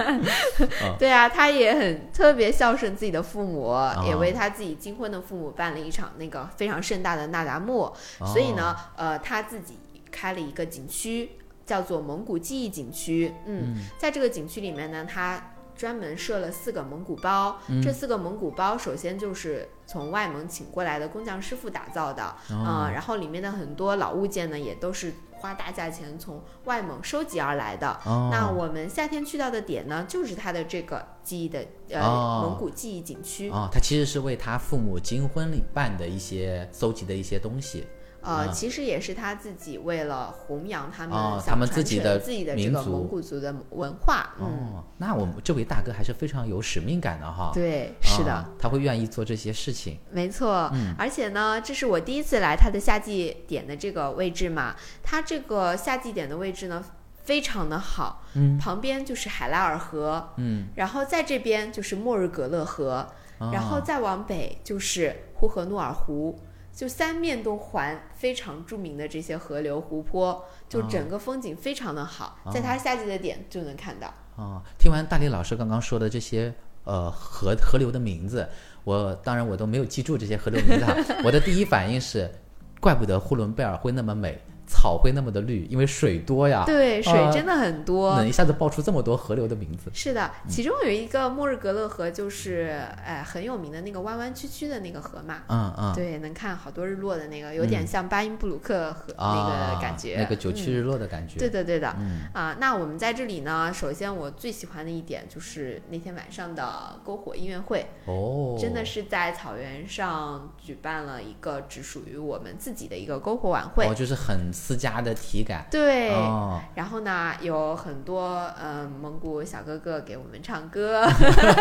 [0.99, 3.77] 对啊，他也很特别孝顺自己的父母，
[4.07, 7.93] 也为他自己金婚的父母办了一场那个非常盛大的那达慕。
[8.25, 9.79] 所以呢，呃，他自己
[10.11, 11.33] 开了一个景区，
[11.67, 13.31] 叫做蒙古记忆景区。
[13.45, 17.57] 嗯，在这个景区里面呢，他专门设了四个蒙古包。
[17.83, 25.15] 这四个蒙古包首先就是从外蒙请过来的工匠师傅打造的，嗯，然后里面的很多老物件呢，也都是。
[25.41, 33.49] 花大价钱从外蒙收集而来的，哦那我们夏天去到的点呢，就是它的这个记忆的呃、哦蒙古记忆景区。
[33.49, 37.87] 哦，他其实是为他父母金婚礼办的一些搜集的一些东西。
[38.29, 47.51] 呃，嗯其实也是他自己为了弘扬他们哦他们自己的自己的这个蒙古族的文化，嗯，哦，那我们这位大哥还是非常有使命感的哈。
[47.55, 48.33] 对，是的。
[48.33, 49.99] 啊他会愿意做这些事情。
[50.11, 54.75] 没错，嗯而且呢，这是我第一次来他的夏季点的这个位置嘛。
[55.03, 56.85] 他这个夏季点的位置呢，
[57.23, 63.07] 非常的好，嗯旁边就是海拉尔河，嗯，然后在这边就是莫日格勒河，
[63.39, 66.39] 啊然后再往北就是呼和诺尔湖，
[66.79, 74.07] 就三面都环非常著名的这些河流湖泊，就整个风景非常的好，在它夏季的点就能看到。
[74.37, 78.49] 啊，听完大力老师刚刚说的这些呃河河流的名字，
[78.85, 80.95] 我当然我都没有记住这些河流名字哈。
[81.27, 82.31] 我的第一反应是，
[82.79, 86.63] 怪不得呼伦贝尔会那么美，草会那么的绿，因为水多呀。
[86.67, 88.15] 对，水啊真的很多。
[88.17, 89.91] 能一下子爆出这么多河流的名字。
[89.93, 95.43] 是的，其中有一个莫日格勒河，就是哎很有名的那个弯弯曲曲的那个河嘛。
[95.49, 95.95] 嗯嗯。
[95.95, 101.39] 对，能看好多日落的那个，有点像巴音布鲁克河那啊，个感觉，那个九曲嗯日落的感觉。
[101.39, 101.97] 对的，对的。
[101.99, 113.87] 嗯啊，那我们在这里呢，首先我最喜欢的一点就是那天晚上的篝火音乐会，哦，真的是在草原上举办了一个只属于我们自己的一个篝火晚会。
[113.87, 115.65] 哦，就是很私家的体感。
[115.71, 121.07] 对，哦，然后呢，有很多嗯蒙古小哥哥给我们唱歌，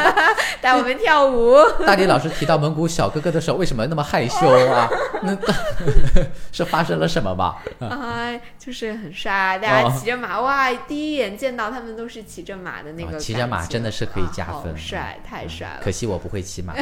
[0.62, 1.56] 带我们跳舞。
[1.86, 4.90] 大力老师提到蒙古小哥哥的时候，为什么那么害羞啊？
[5.24, 5.36] 那
[6.52, 7.62] 是发生了什么吧？
[7.80, 10.74] 啊，就是很帅，大家哦骑着马，哇！
[10.88, 15.80] 第一眼见到他们都是骑着马的那个骑着马真的是可以加分帅，太帅了。
[15.82, 16.74] 可惜我不会骑马。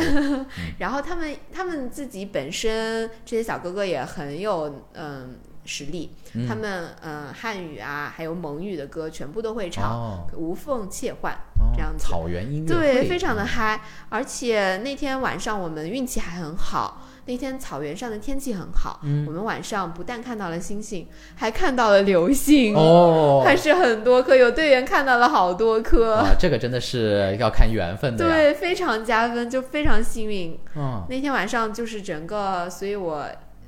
[0.77, 11.33] 然后他们他们自己本身这些小哥哥也很有嗯实力，嗯他们嗯汉语啊还有蒙语的歌全部都会唱，哦无缝切换。
[11.33, 17.01] 哦这样子草原音乐对，非常的嗨，而且那天晚上我们运气还很好。
[17.27, 28.23] 那天草原上的天气很好，嗯我们晚上不但看到了星星，还看到了流星，哦，还是很多颗，有队员看到了好多颗，啊，这个真的是要看缘分的。
[28.29, 30.59] 对，非常加分，就非常幸运。
[30.75, 33.25] 嗯，那天晚上就是整个，所以我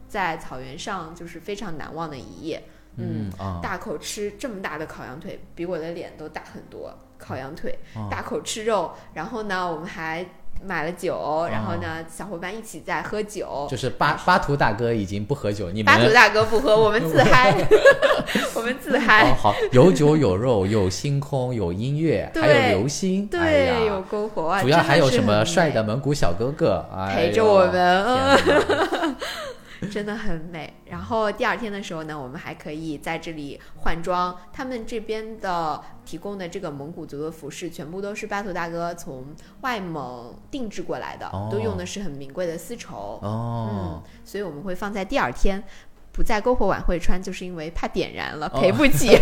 [0.07, 2.63] 在草原上就是非常难忘的一夜。
[2.99, 6.91] 嗯啊，大口吃这么大的烤羊腿，比我的脸都大很多。
[7.19, 10.25] 烤羊腿，哦大口吃肉，然后呢，我们还
[10.63, 13.67] 买了酒，然后呢，小伙伴一起在喝酒。
[13.69, 17.53] 就是巴巴图大哥已经不喝酒，你们巴图大哥不喝，我们自嗨，
[18.55, 19.33] 我们自哦嗨。
[19.35, 28.05] 好，有酒有肉有星空有音乐，还有流星，哎对，呀有篝火啊，主要还有什么帅的蒙古小哥哥哎陪着我们
[29.91, 30.73] 真的很美。
[30.85, 34.35] 然后第二天的时候呢，我们还可以在这里换装。
[34.51, 39.25] 他们这边的提供的这个蒙古族的服饰，全部都是巴图大哥从
[39.61, 43.19] 外蒙定制过来的，哦都用的是很名贵的丝绸。
[43.21, 45.63] 哦嗯，，所以我们会放在第二天。
[46.13, 49.15] 不在篝火晚会穿，就是因为怕点燃了，哦赔不起。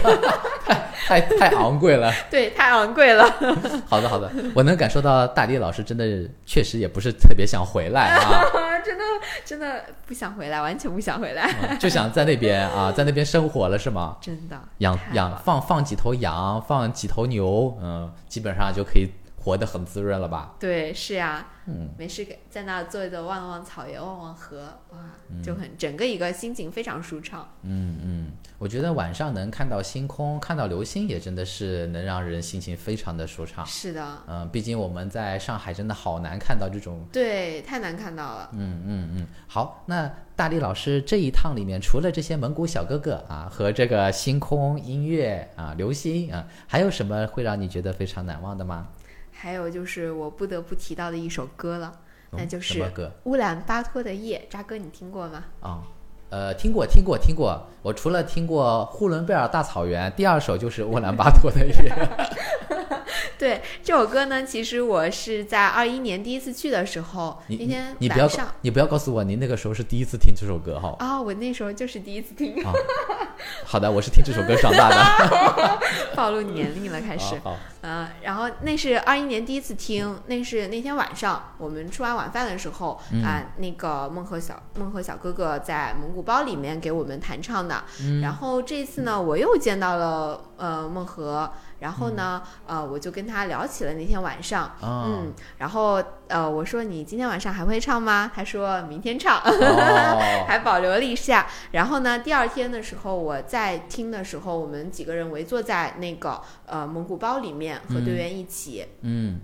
[1.06, 2.10] 太太昂贵了。
[2.32, 3.30] 对，太昂贵了。
[3.86, 8.42] 好的好的，我能感受到大力老师真的确实也不是特别想回来啊，
[8.86, 9.04] 真的
[9.44, 11.44] 真的不想回来，完全不想回来。
[11.44, 14.18] 啊就想在那边啊， 在那边生活了是吗？
[14.22, 19.12] 真的养养放放几头羊，放几头牛，嗯，基本上就可以
[19.46, 20.56] 活得很滋润了吧？
[20.60, 24.98] 对，是呀，嗯，没事给在那坐着望望草原，望望河，哇，
[25.30, 27.48] 嗯就很整个一个心情非常舒畅。
[27.62, 33.64] 嗯嗯，我觉得晚上能看到星空，看到流星，也真的是能让人心情非常的舒畅。
[33.68, 37.06] 是的，嗯，毕竟我们在上海真的好难看到这种。
[37.14, 38.50] 对，太难看到了。
[38.54, 48.90] 嗯嗯嗯，好，那大力老师这一趟里面，除了这些蒙古小哥哥啊和这个星空、音乐啊、流星啊，还有什么会让你觉得非常难忘的吗？
[49.36, 51.92] 还有就是我不得不提到的一首歌了，
[52.32, 52.84] 嗯那就是
[53.26, 54.48] 乌兰巴托的夜。
[54.50, 55.44] 扎哥，你听过吗？
[55.60, 55.84] 啊？
[56.32, 57.68] 呃，听过，听过，听过。
[57.82, 61.74] 我除了听过呼伦贝尔大草原，第二首就是乌兰巴托的夜。
[63.38, 70.96] 对这首歌呢，其实我是在二一年第一次去的时候，你那天你不要晚上你不要告诉我您那个时候是第一次听这首歌哈。
[71.00, 72.72] 啊、我那时候就是第一次听，啊，
[73.66, 75.80] 好的，我是听这首歌长大的。
[76.16, 77.36] 暴露年龄了，开始。
[77.44, 87.84] 好好呃，然后那是二一年第一次听，那是那天晚上我们吃完晚饭的时候嗯啊、那个孟和小孟和小哥哥在蒙古包里面给我们弹唱的。
[88.02, 94.64] 嗯然后这次呢，我又见到了呃孟和，然后呢，呃，我就跟他聊起了那天晚上。
[94.82, 98.32] 啊嗯，然后呃，我说你今天晚上还会唱吗？
[98.34, 99.40] 他说明天唱。
[99.40, 101.48] 哦， 还保留了一下。
[101.72, 108.86] 然后呢，第二天的时候，我在听的时候，我们几个人围坐在那个呃蒙古包里面，和队员一起。
[109.02, 109.40] 嗯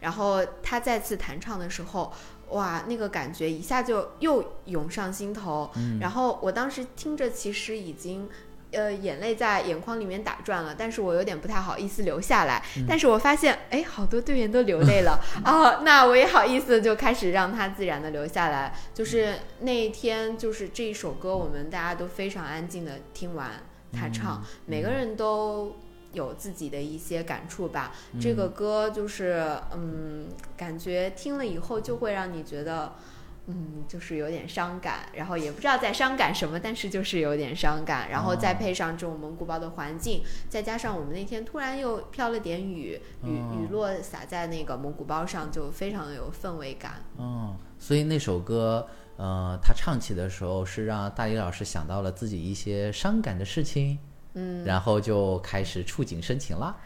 [0.00, 2.12] 然后他再次弹唱的时候，
[2.50, 5.70] 哇，那个感觉一下就又涌上心头。
[5.76, 8.28] 嗯然后我当时听着，其实已经。
[8.72, 12.62] 呃，眼泪在眼眶里面打转了，但是我有点不太好意思流下来。
[12.76, 18.74] 嗯但是我发现，哎，好多队员都流泪了啊， 那我也好意思，就开始让他自然的流下来。
[18.92, 23.50] 就是那一天，就是这一首歌，我们大家都非常安静的听完
[23.92, 25.76] 他唱，每个人都
[26.12, 27.92] 有自己的一些感触吧。
[28.20, 32.94] 这个歌就是，嗯，感觉听了以后就会让你觉得。
[33.48, 47.04] 嗯，就是有点伤感，然后也不知道在伤感什么，但是就是有点伤感，然后再配上这种蒙古包的环境，再加上我们那天突然又飘了点雨，雨雨落洒在那个蒙古包上，就非常的有氛围感。
[47.16, 53.98] 哦，所以那首歌，呃，他唱起的时候是让大李老师想到了自己一些伤感的事情，
[54.34, 56.76] 嗯然后就开始触景生情了。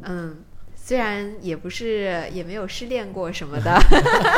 [0.00, 0.36] 嗯，
[0.86, 3.76] 虽然也不是也没有失恋过什么的，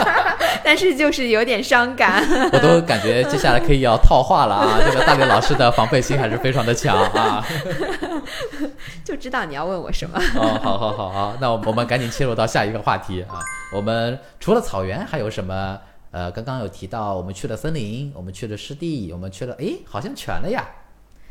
[0.64, 2.26] 但是就是有点伤感。
[2.50, 4.80] 我都感觉接下来可以要套话了啊！
[4.82, 7.44] 这个大刘老师的防备心还是非常的强啊。
[9.04, 10.18] 就知道你要问我什么。
[10.36, 13.40] 哦，好好好好，那我我们赶紧切入到下一个话题啊。
[13.74, 15.78] 我们除了草原还有什么？
[16.12, 20.66] 呃，刚刚有提到我们去了森林，我们去了湿地，我们去了，诶，好像全了呀。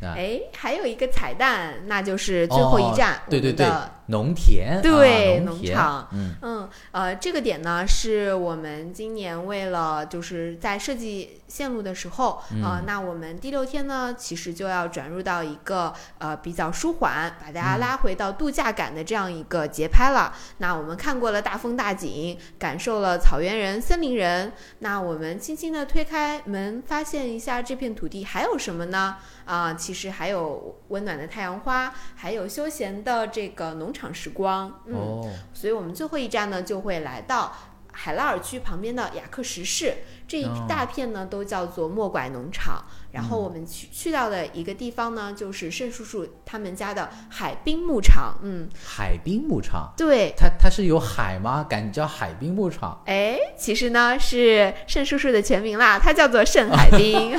[0.04, 3.66] 啊，哎，还有一个彩蛋，那就是最后一站，哦对对对
[4.08, 20.34] 农田，对啊、农田场嗯嗯，呃，这个点呢，是我们今年为了就是在设计线路的时候，呃，那我们第六天呢，其实就要转入到一个呃比较舒缓，把大家拉回到度假感的这样一个节拍了。
[20.60, 29.18] 那我们看过了大风大景，感受了草原人、森林人，那我们轻轻的推开门，发现一下这片土地还有什么呢？
[29.46, 34.82] 啊、其实还有温暖的太阳花，还有休闲的这个农场时光。
[34.86, 37.52] 嗯，哦，所以我们最后一站呢，就会来到
[37.92, 39.96] 海拉尔区旁边的雅克什市，
[40.28, 42.84] 这一哦大片呢都叫做莫拐农场。
[43.10, 48.38] 然嗯后我们去去到的一个地方呢，就是盛叔叔他们家的海滨牧场。
[48.44, 50.34] 嗯，海滨牧场，对。
[50.38, 51.66] 它它是有海吗？
[51.68, 53.02] 敢叫海滨牧场？
[53.06, 57.32] 哎，其实呢是盛叔叔的全名啦，它叫做盛海滨。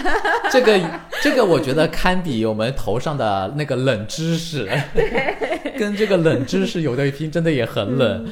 [0.50, 0.80] 这 个
[1.22, 4.66] 这个，我觉得堪比我们头上的那个冷知识，
[5.78, 8.26] 跟这个冷知识有的一拼，真的也很冷。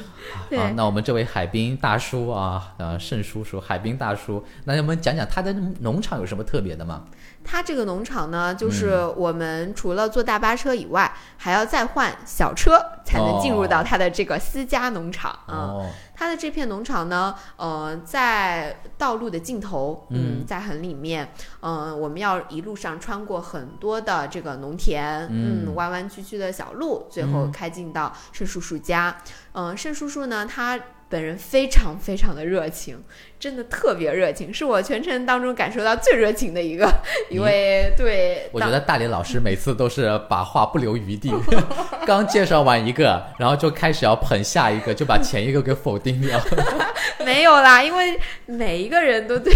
[0.49, 7.05] 对啊，那我们这位海滨大叔啊，呃，盛叔叔，海滨大叔，那我们讲讲他的农场有什么特别的吗？
[7.43, 15.55] 它这个农场呢，就是我们除了坐大巴车以外，还要再换小车才能进入到它的这个私家农场啊。
[15.55, 21.31] 哦，它的这片农场呢，呃，在道路的尽头，嗯嗯，在很里面，
[21.61, 29.15] 嗯、我们要一路上穿过很多的这个农田，嗯嗯，弯弯曲曲的小路，最后嗯开进到盛叔叔家。
[29.53, 30.77] 嗯、盛叔叔呢，他
[31.09, 33.01] 本人非常非常的热情，
[33.39, 36.91] 真的特别热情，是我全程当中感受到最热情的一个
[37.29, 37.93] 一位。
[37.95, 41.33] 对，我觉得大连老师每次都是把话不留余地，
[42.05, 46.39] 刚介绍完一个，然后就开始要捧下一个，就把前一个给否定掉。
[47.25, 49.53] 没有啦，因为每一个人都对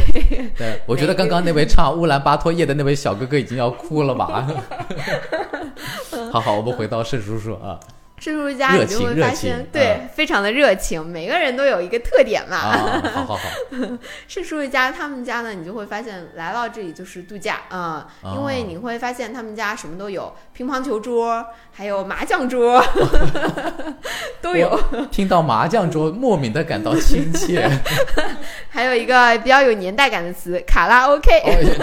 [0.58, 4.48] 对，我觉得刚刚那位唱乌兰巴托夜的那位小哥哥已经要哭了吧？
[6.32, 7.80] 好好，我们回到盛叔叔啊，
[8.22, 13.02] 圣树家你就会发现，对，非常的热情，每个人都有一个特点嘛。
[13.02, 13.40] 好好好，
[14.28, 22.80] 圣树 家他们家呢，你就会发现来到这里就是度假啊，因为你会发现他们家什么都有，乒乓球桌，还有麻将桌，
[24.40, 24.80] 都有。
[25.10, 27.68] 听到麻将桌，莫名的感到亲切。
[28.70, 31.32] 还有一个比较有年代感的词，卡拉 OK，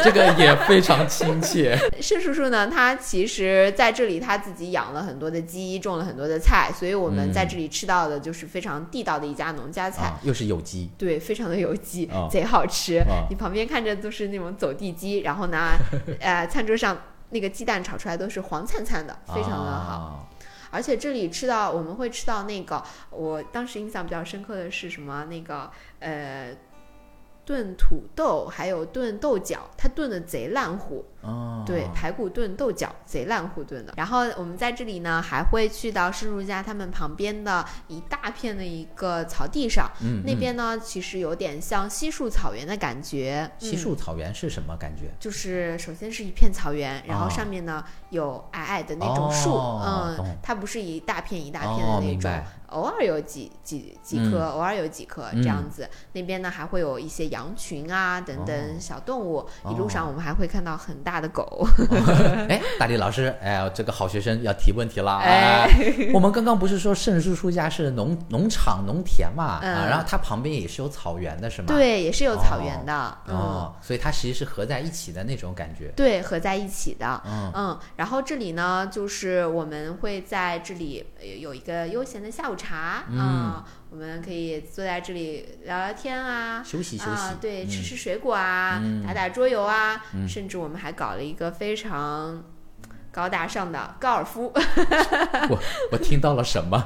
[0.04, 1.76] 这个也非常亲切。
[2.00, 13.02] 盛叔叔呢，他其实在这里他自己养了很多的鸡，种了很多的菜，所以我们在这里吃到的就是非常地道的一家农家菜，又是有机，对，非常的有机，贼好吃。
[13.30, 15.72] 你旁边看着都是那种走地鸡，然后呢，
[16.20, 16.96] 呃，餐桌上
[17.30, 20.28] 那个鸡蛋炒出来都是黄灿灿的，非常的好。
[20.70, 25.24] 而且这里吃到我们会吃到那个，我当时印象比较深刻的是什么？
[25.24, 25.70] 那个
[26.00, 26.54] 呃。
[27.48, 31.02] 炖土豆，还有炖豆角，它炖的贼烂糊。
[31.20, 33.92] 哦，对，排骨炖豆角，贼烂糊炖的。
[33.96, 39.90] 然后我们在这里呢，还会去到申如家他们旁边的一大片的一个草地上。
[40.00, 43.50] 嗯，那边呢，其实有点像西树草原的感觉。
[43.58, 45.10] 西树草原是什么感觉？
[45.18, 49.54] 就是首先是一片草原，然后上面呢有矮矮的那种树。
[49.56, 52.44] 嗯，它不是一大片一大片的那种。
[52.68, 55.88] 偶尔有几几几棵，偶尔有几棵这样子。
[56.12, 59.48] 那边呢还会有一些羊群啊等等小动物。
[59.70, 61.66] 一路上我们还会看到很大的狗。
[62.48, 65.16] 哎，大力老师，哎，这个好学生要提问题了。
[65.16, 65.66] 哎，
[66.12, 69.60] 我们刚刚不是说盛叔叔家是农农场农田嘛？
[69.62, 71.68] 啊，然后它旁边也是有草原的，是吗？
[71.68, 73.18] 对，也是有草原的。
[73.28, 75.90] 哦，所以它其实是合在一起的那种感觉。
[75.96, 77.22] 对，合在一起的。
[77.24, 81.02] 嗯嗯，然后这里呢，就是我们会在这里
[81.40, 82.58] 有一个悠闲的下午。
[82.58, 92.44] 茶啊，我们可以坐在这里聊聊天啊，休息休息，对，吃吃水果啊，打打桌游啊，甚至我们还搞了一个非常。
[93.18, 94.52] 高大上的高尔夫，
[95.50, 95.58] 我
[95.90, 96.80] 我听到了什么？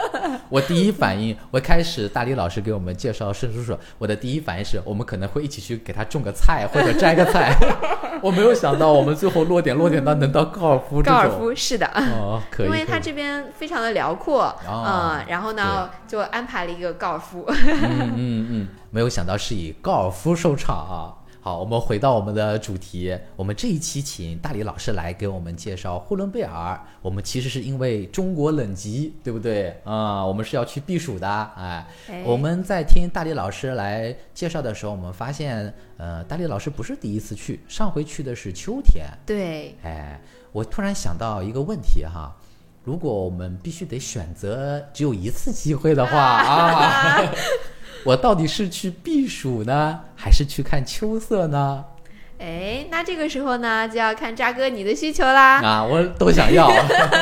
[0.50, 7.56] 我第一反应，我开始大李老师给我们介绍盛叔叔，我的第一反应是我们可能会一起去给他种个菜或者摘个菜。
[8.20, 11.02] 我没有想到我们最后落点落点到能到高尔夫。
[11.02, 17.46] 高尔夫是的，哦，可以，因为他这边非常的辽阔，嗯，然后呢就安排了一个高尔夫。
[17.48, 21.16] 嗯嗯嗯，没有想到是以高尔夫收场啊。
[21.48, 23.18] 好，我们回到我们的主题。
[23.34, 26.78] 我们这一期请大理老师来给我们介绍呼伦贝尔。
[27.00, 30.22] 我们其实是因为中国冷极，对不对啊？
[30.22, 31.26] 我们是要去避暑的。
[31.56, 31.86] 哎，
[32.22, 39.06] 我们在听大理老师来介绍的时候，我们发现，呃，大理老师不是第一次去，上回去的是秋天。
[39.24, 39.74] 对。
[39.82, 40.20] 哎，
[40.52, 42.36] 我突然想到一个问题哈，
[42.84, 47.32] 如果我们必须得选择只有一次机会的话 啊。
[48.08, 51.84] 我到底是去避暑呢，还是去看秋色呢？
[52.38, 55.60] 哎，那这个时候呢，就要看渣哥你的需求啦。
[55.60, 56.72] 啊，我都想要。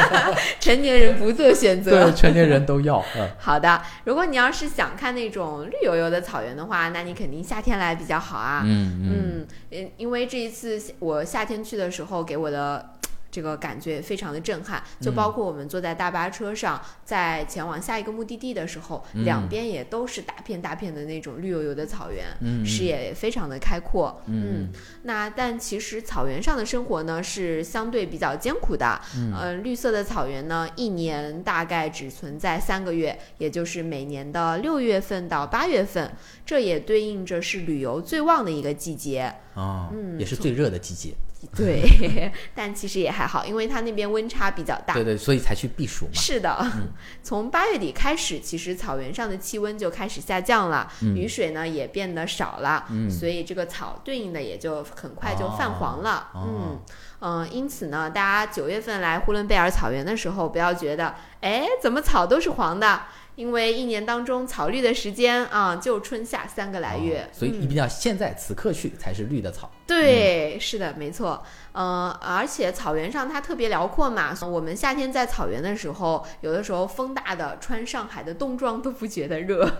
[0.61, 2.05] 成年人不做选择。
[2.05, 3.05] 对，成年人都要。
[3.17, 3.29] 嗯。
[3.37, 8.63] 好的，如果你要是想看那种绿油油的草原的话，那你肯定夏天来比较好啊。
[8.65, 9.91] 嗯嗯。
[9.97, 12.91] 因为这一次我夏天去的时候，给我的。
[13.37, 24.23] 这个感觉非常的震撼，就包括我们坐在大巴车上，在前往下一个目的地的时候，两边也都是大片大片的那种绿油油的草原，视野也非常的开阔。
[24.25, 24.71] 嗯，
[25.03, 28.99] 那但其实草原上的生活呢是相对比较艰苦的。
[29.15, 36.11] 嗯，绿色的草原呢，一年大概只存在三个月，也就是每年的六月份到八月份，
[36.47, 39.31] 这也对应着是旅游最旺的一个季节。
[39.55, 41.13] 啊，嗯，也是最热的季节。
[41.55, 44.95] 对， 但其实也还好，因为它那边温差比较大。
[44.95, 46.11] 对对，所以才去避暑嘛。
[46.15, 46.73] 是的，
[47.23, 56.31] 从八月底开始，其实草原上的气温就开始下降了，雨水呢也变得少了，嗯所以这个草对应的也就很快就泛黄了。
[56.35, 56.81] 嗯
[57.21, 63.03] 嗯，因此呢，大家九月份来呼伦贝尔草原的时候，不要觉得，哎，怎么草都是黄的。
[63.37, 69.71] 因为一年当中草绿的时间啊，就春夏三个来月，所以一定要现在此刻去才是绿的草。
[69.87, 71.41] 对，是的，没错。
[71.77, 74.35] 嗯，而且草原上它特别辽阔嘛。
[74.43, 79.71] 我们夏天在草原的时候，有的时候风大的，穿上海的冬装都不觉得热。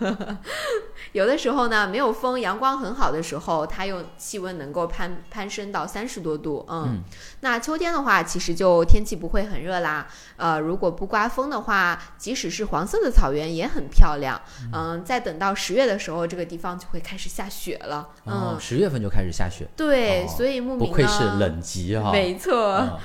[1.13, 6.67] 有的时候呢，没有风，阳光很好的时候，它又气温能够攀攀升到三十多度。
[6.69, 7.03] 嗯，
[7.41, 10.07] 那秋天的话，其实就天气不会很热啦。
[10.37, 14.39] 呃，如果不刮风的话，即使是黄色的草原也很漂亮。
[14.73, 18.09] 嗯，再等到十月的时候，这个地方就会开始下雪了。
[18.27, 19.67] 嗯，十月份就开始下雪。
[19.75, 21.86] 对，所以牧民不愧是冷极。
[22.13, 23.01] 没错，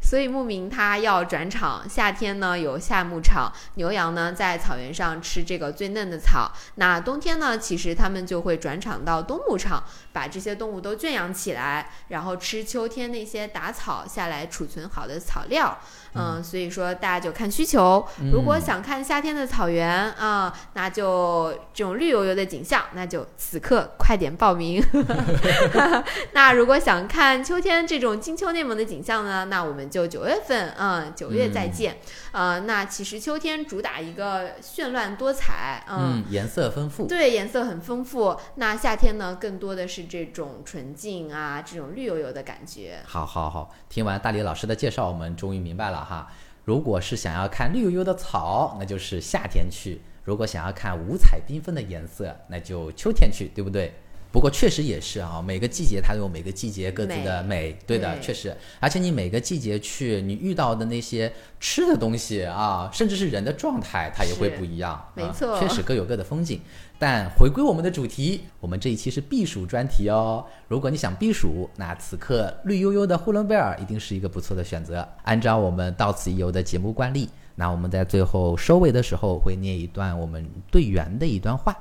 [0.00, 1.88] 所以牧民他要转场。
[1.88, 6.52] 夏天呢有夏牧场，牛羊呢在草原上吃这个最嫩的草。
[6.74, 15.78] 那冬天呢，其实他们就会转场到冬牧场，把这些动物都圈养起来，然后吃秋天那些打草下来储存好的草料。
[16.14, 18.06] 嗯，所以说大家就看需求。
[18.32, 24.84] 如果想看夏天的草原啊，那就这种绿油油的景象，那就此刻快点报名。
[26.32, 31.98] 那如果想看秋天这种金秋内蒙的景象呢，那我们就九月份，嗯，九月再见。
[32.32, 38.36] 呃，那其实秋天主打一个绚烂多彩，嗯，颜色丰富，对，颜色很丰富。
[38.56, 43.00] 那夏天呢，更多的是这种纯净啊，这种绿油油的感觉。
[43.04, 46.30] 好，好，好，听完大李老师的介绍，我们终于明白了哈。
[46.64, 53.92] 如果是想要看绿油油的草，那就是夏天去；如果想要看五彩缤纷的颜色，那就秋天去，对不对？
[54.32, 58.52] 不过确实也是啊，每个季节它有每个季节各自的美，对的，确实。
[58.80, 65.08] 而且你每个季节去，你遇到的那些吃的东西啊，甚至是人的状态，它也会不一样。
[65.14, 66.60] 没错，确实各有各的风景。
[66.98, 70.44] 但回归我们的主题，我们这一期是避暑专题哦。
[70.68, 75.06] 如果你想避暑，那此刻绿油油的呼伦贝尔一定是一个不错的选择。
[75.24, 81.76] 按照我们到此一游的节目惯例，那我们在最后收尾的时候会念一段我们队员的一段话。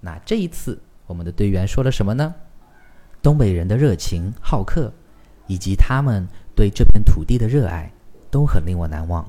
[0.00, 0.78] 那这一次。
[1.08, 2.34] 我们的队员说了什么呢？
[3.22, 4.92] 东北人的热情好客，
[5.46, 7.92] 以及他们对这片土地的热爱，
[8.28, 9.24] 都很令我难忘。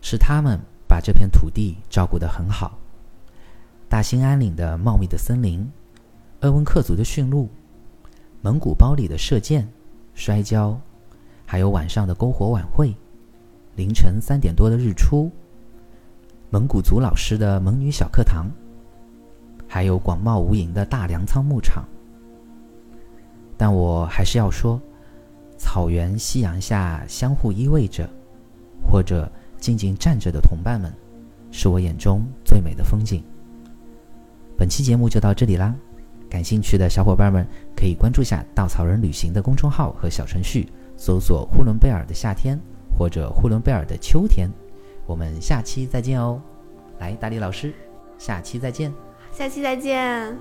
[0.00, 0.58] 是他们
[0.88, 2.78] 把这片土地照顾得很好。
[3.94, 5.70] 大兴安岭的茂密的森林，
[6.40, 7.48] 鄂温克族的驯鹿，
[8.42, 9.68] 蒙古包里的射箭、
[10.14, 10.76] 摔跤，
[11.46, 12.92] 还有晚上的篝火晚会，
[13.76, 15.30] 凌晨三点多的日出，
[16.50, 18.50] 蒙古族老师的蒙女小课堂。
[19.68, 21.84] 还有广袤无垠的大粮仓牧场，
[23.56, 24.82] 但我还是要说，
[25.56, 28.10] 草原夕阳下相互依偎着，
[28.90, 30.92] 或者静静站着的同伴们，
[31.52, 33.22] 是我眼中最美的风景。
[34.56, 35.74] 本期节目就到这里啦，
[36.30, 37.46] 感兴趣的小伙伴们
[37.76, 42.58] 可以关注下稻草人旅行的公众号和小程序，搜索呼伦贝尔的夏天
[42.96, 44.48] 或者呼伦贝尔的秋天。
[45.06, 46.40] 我们下期再见哦！
[46.98, 47.74] 来，大力老师，
[48.16, 48.92] 下期再见。
[49.32, 50.34] 下期再见。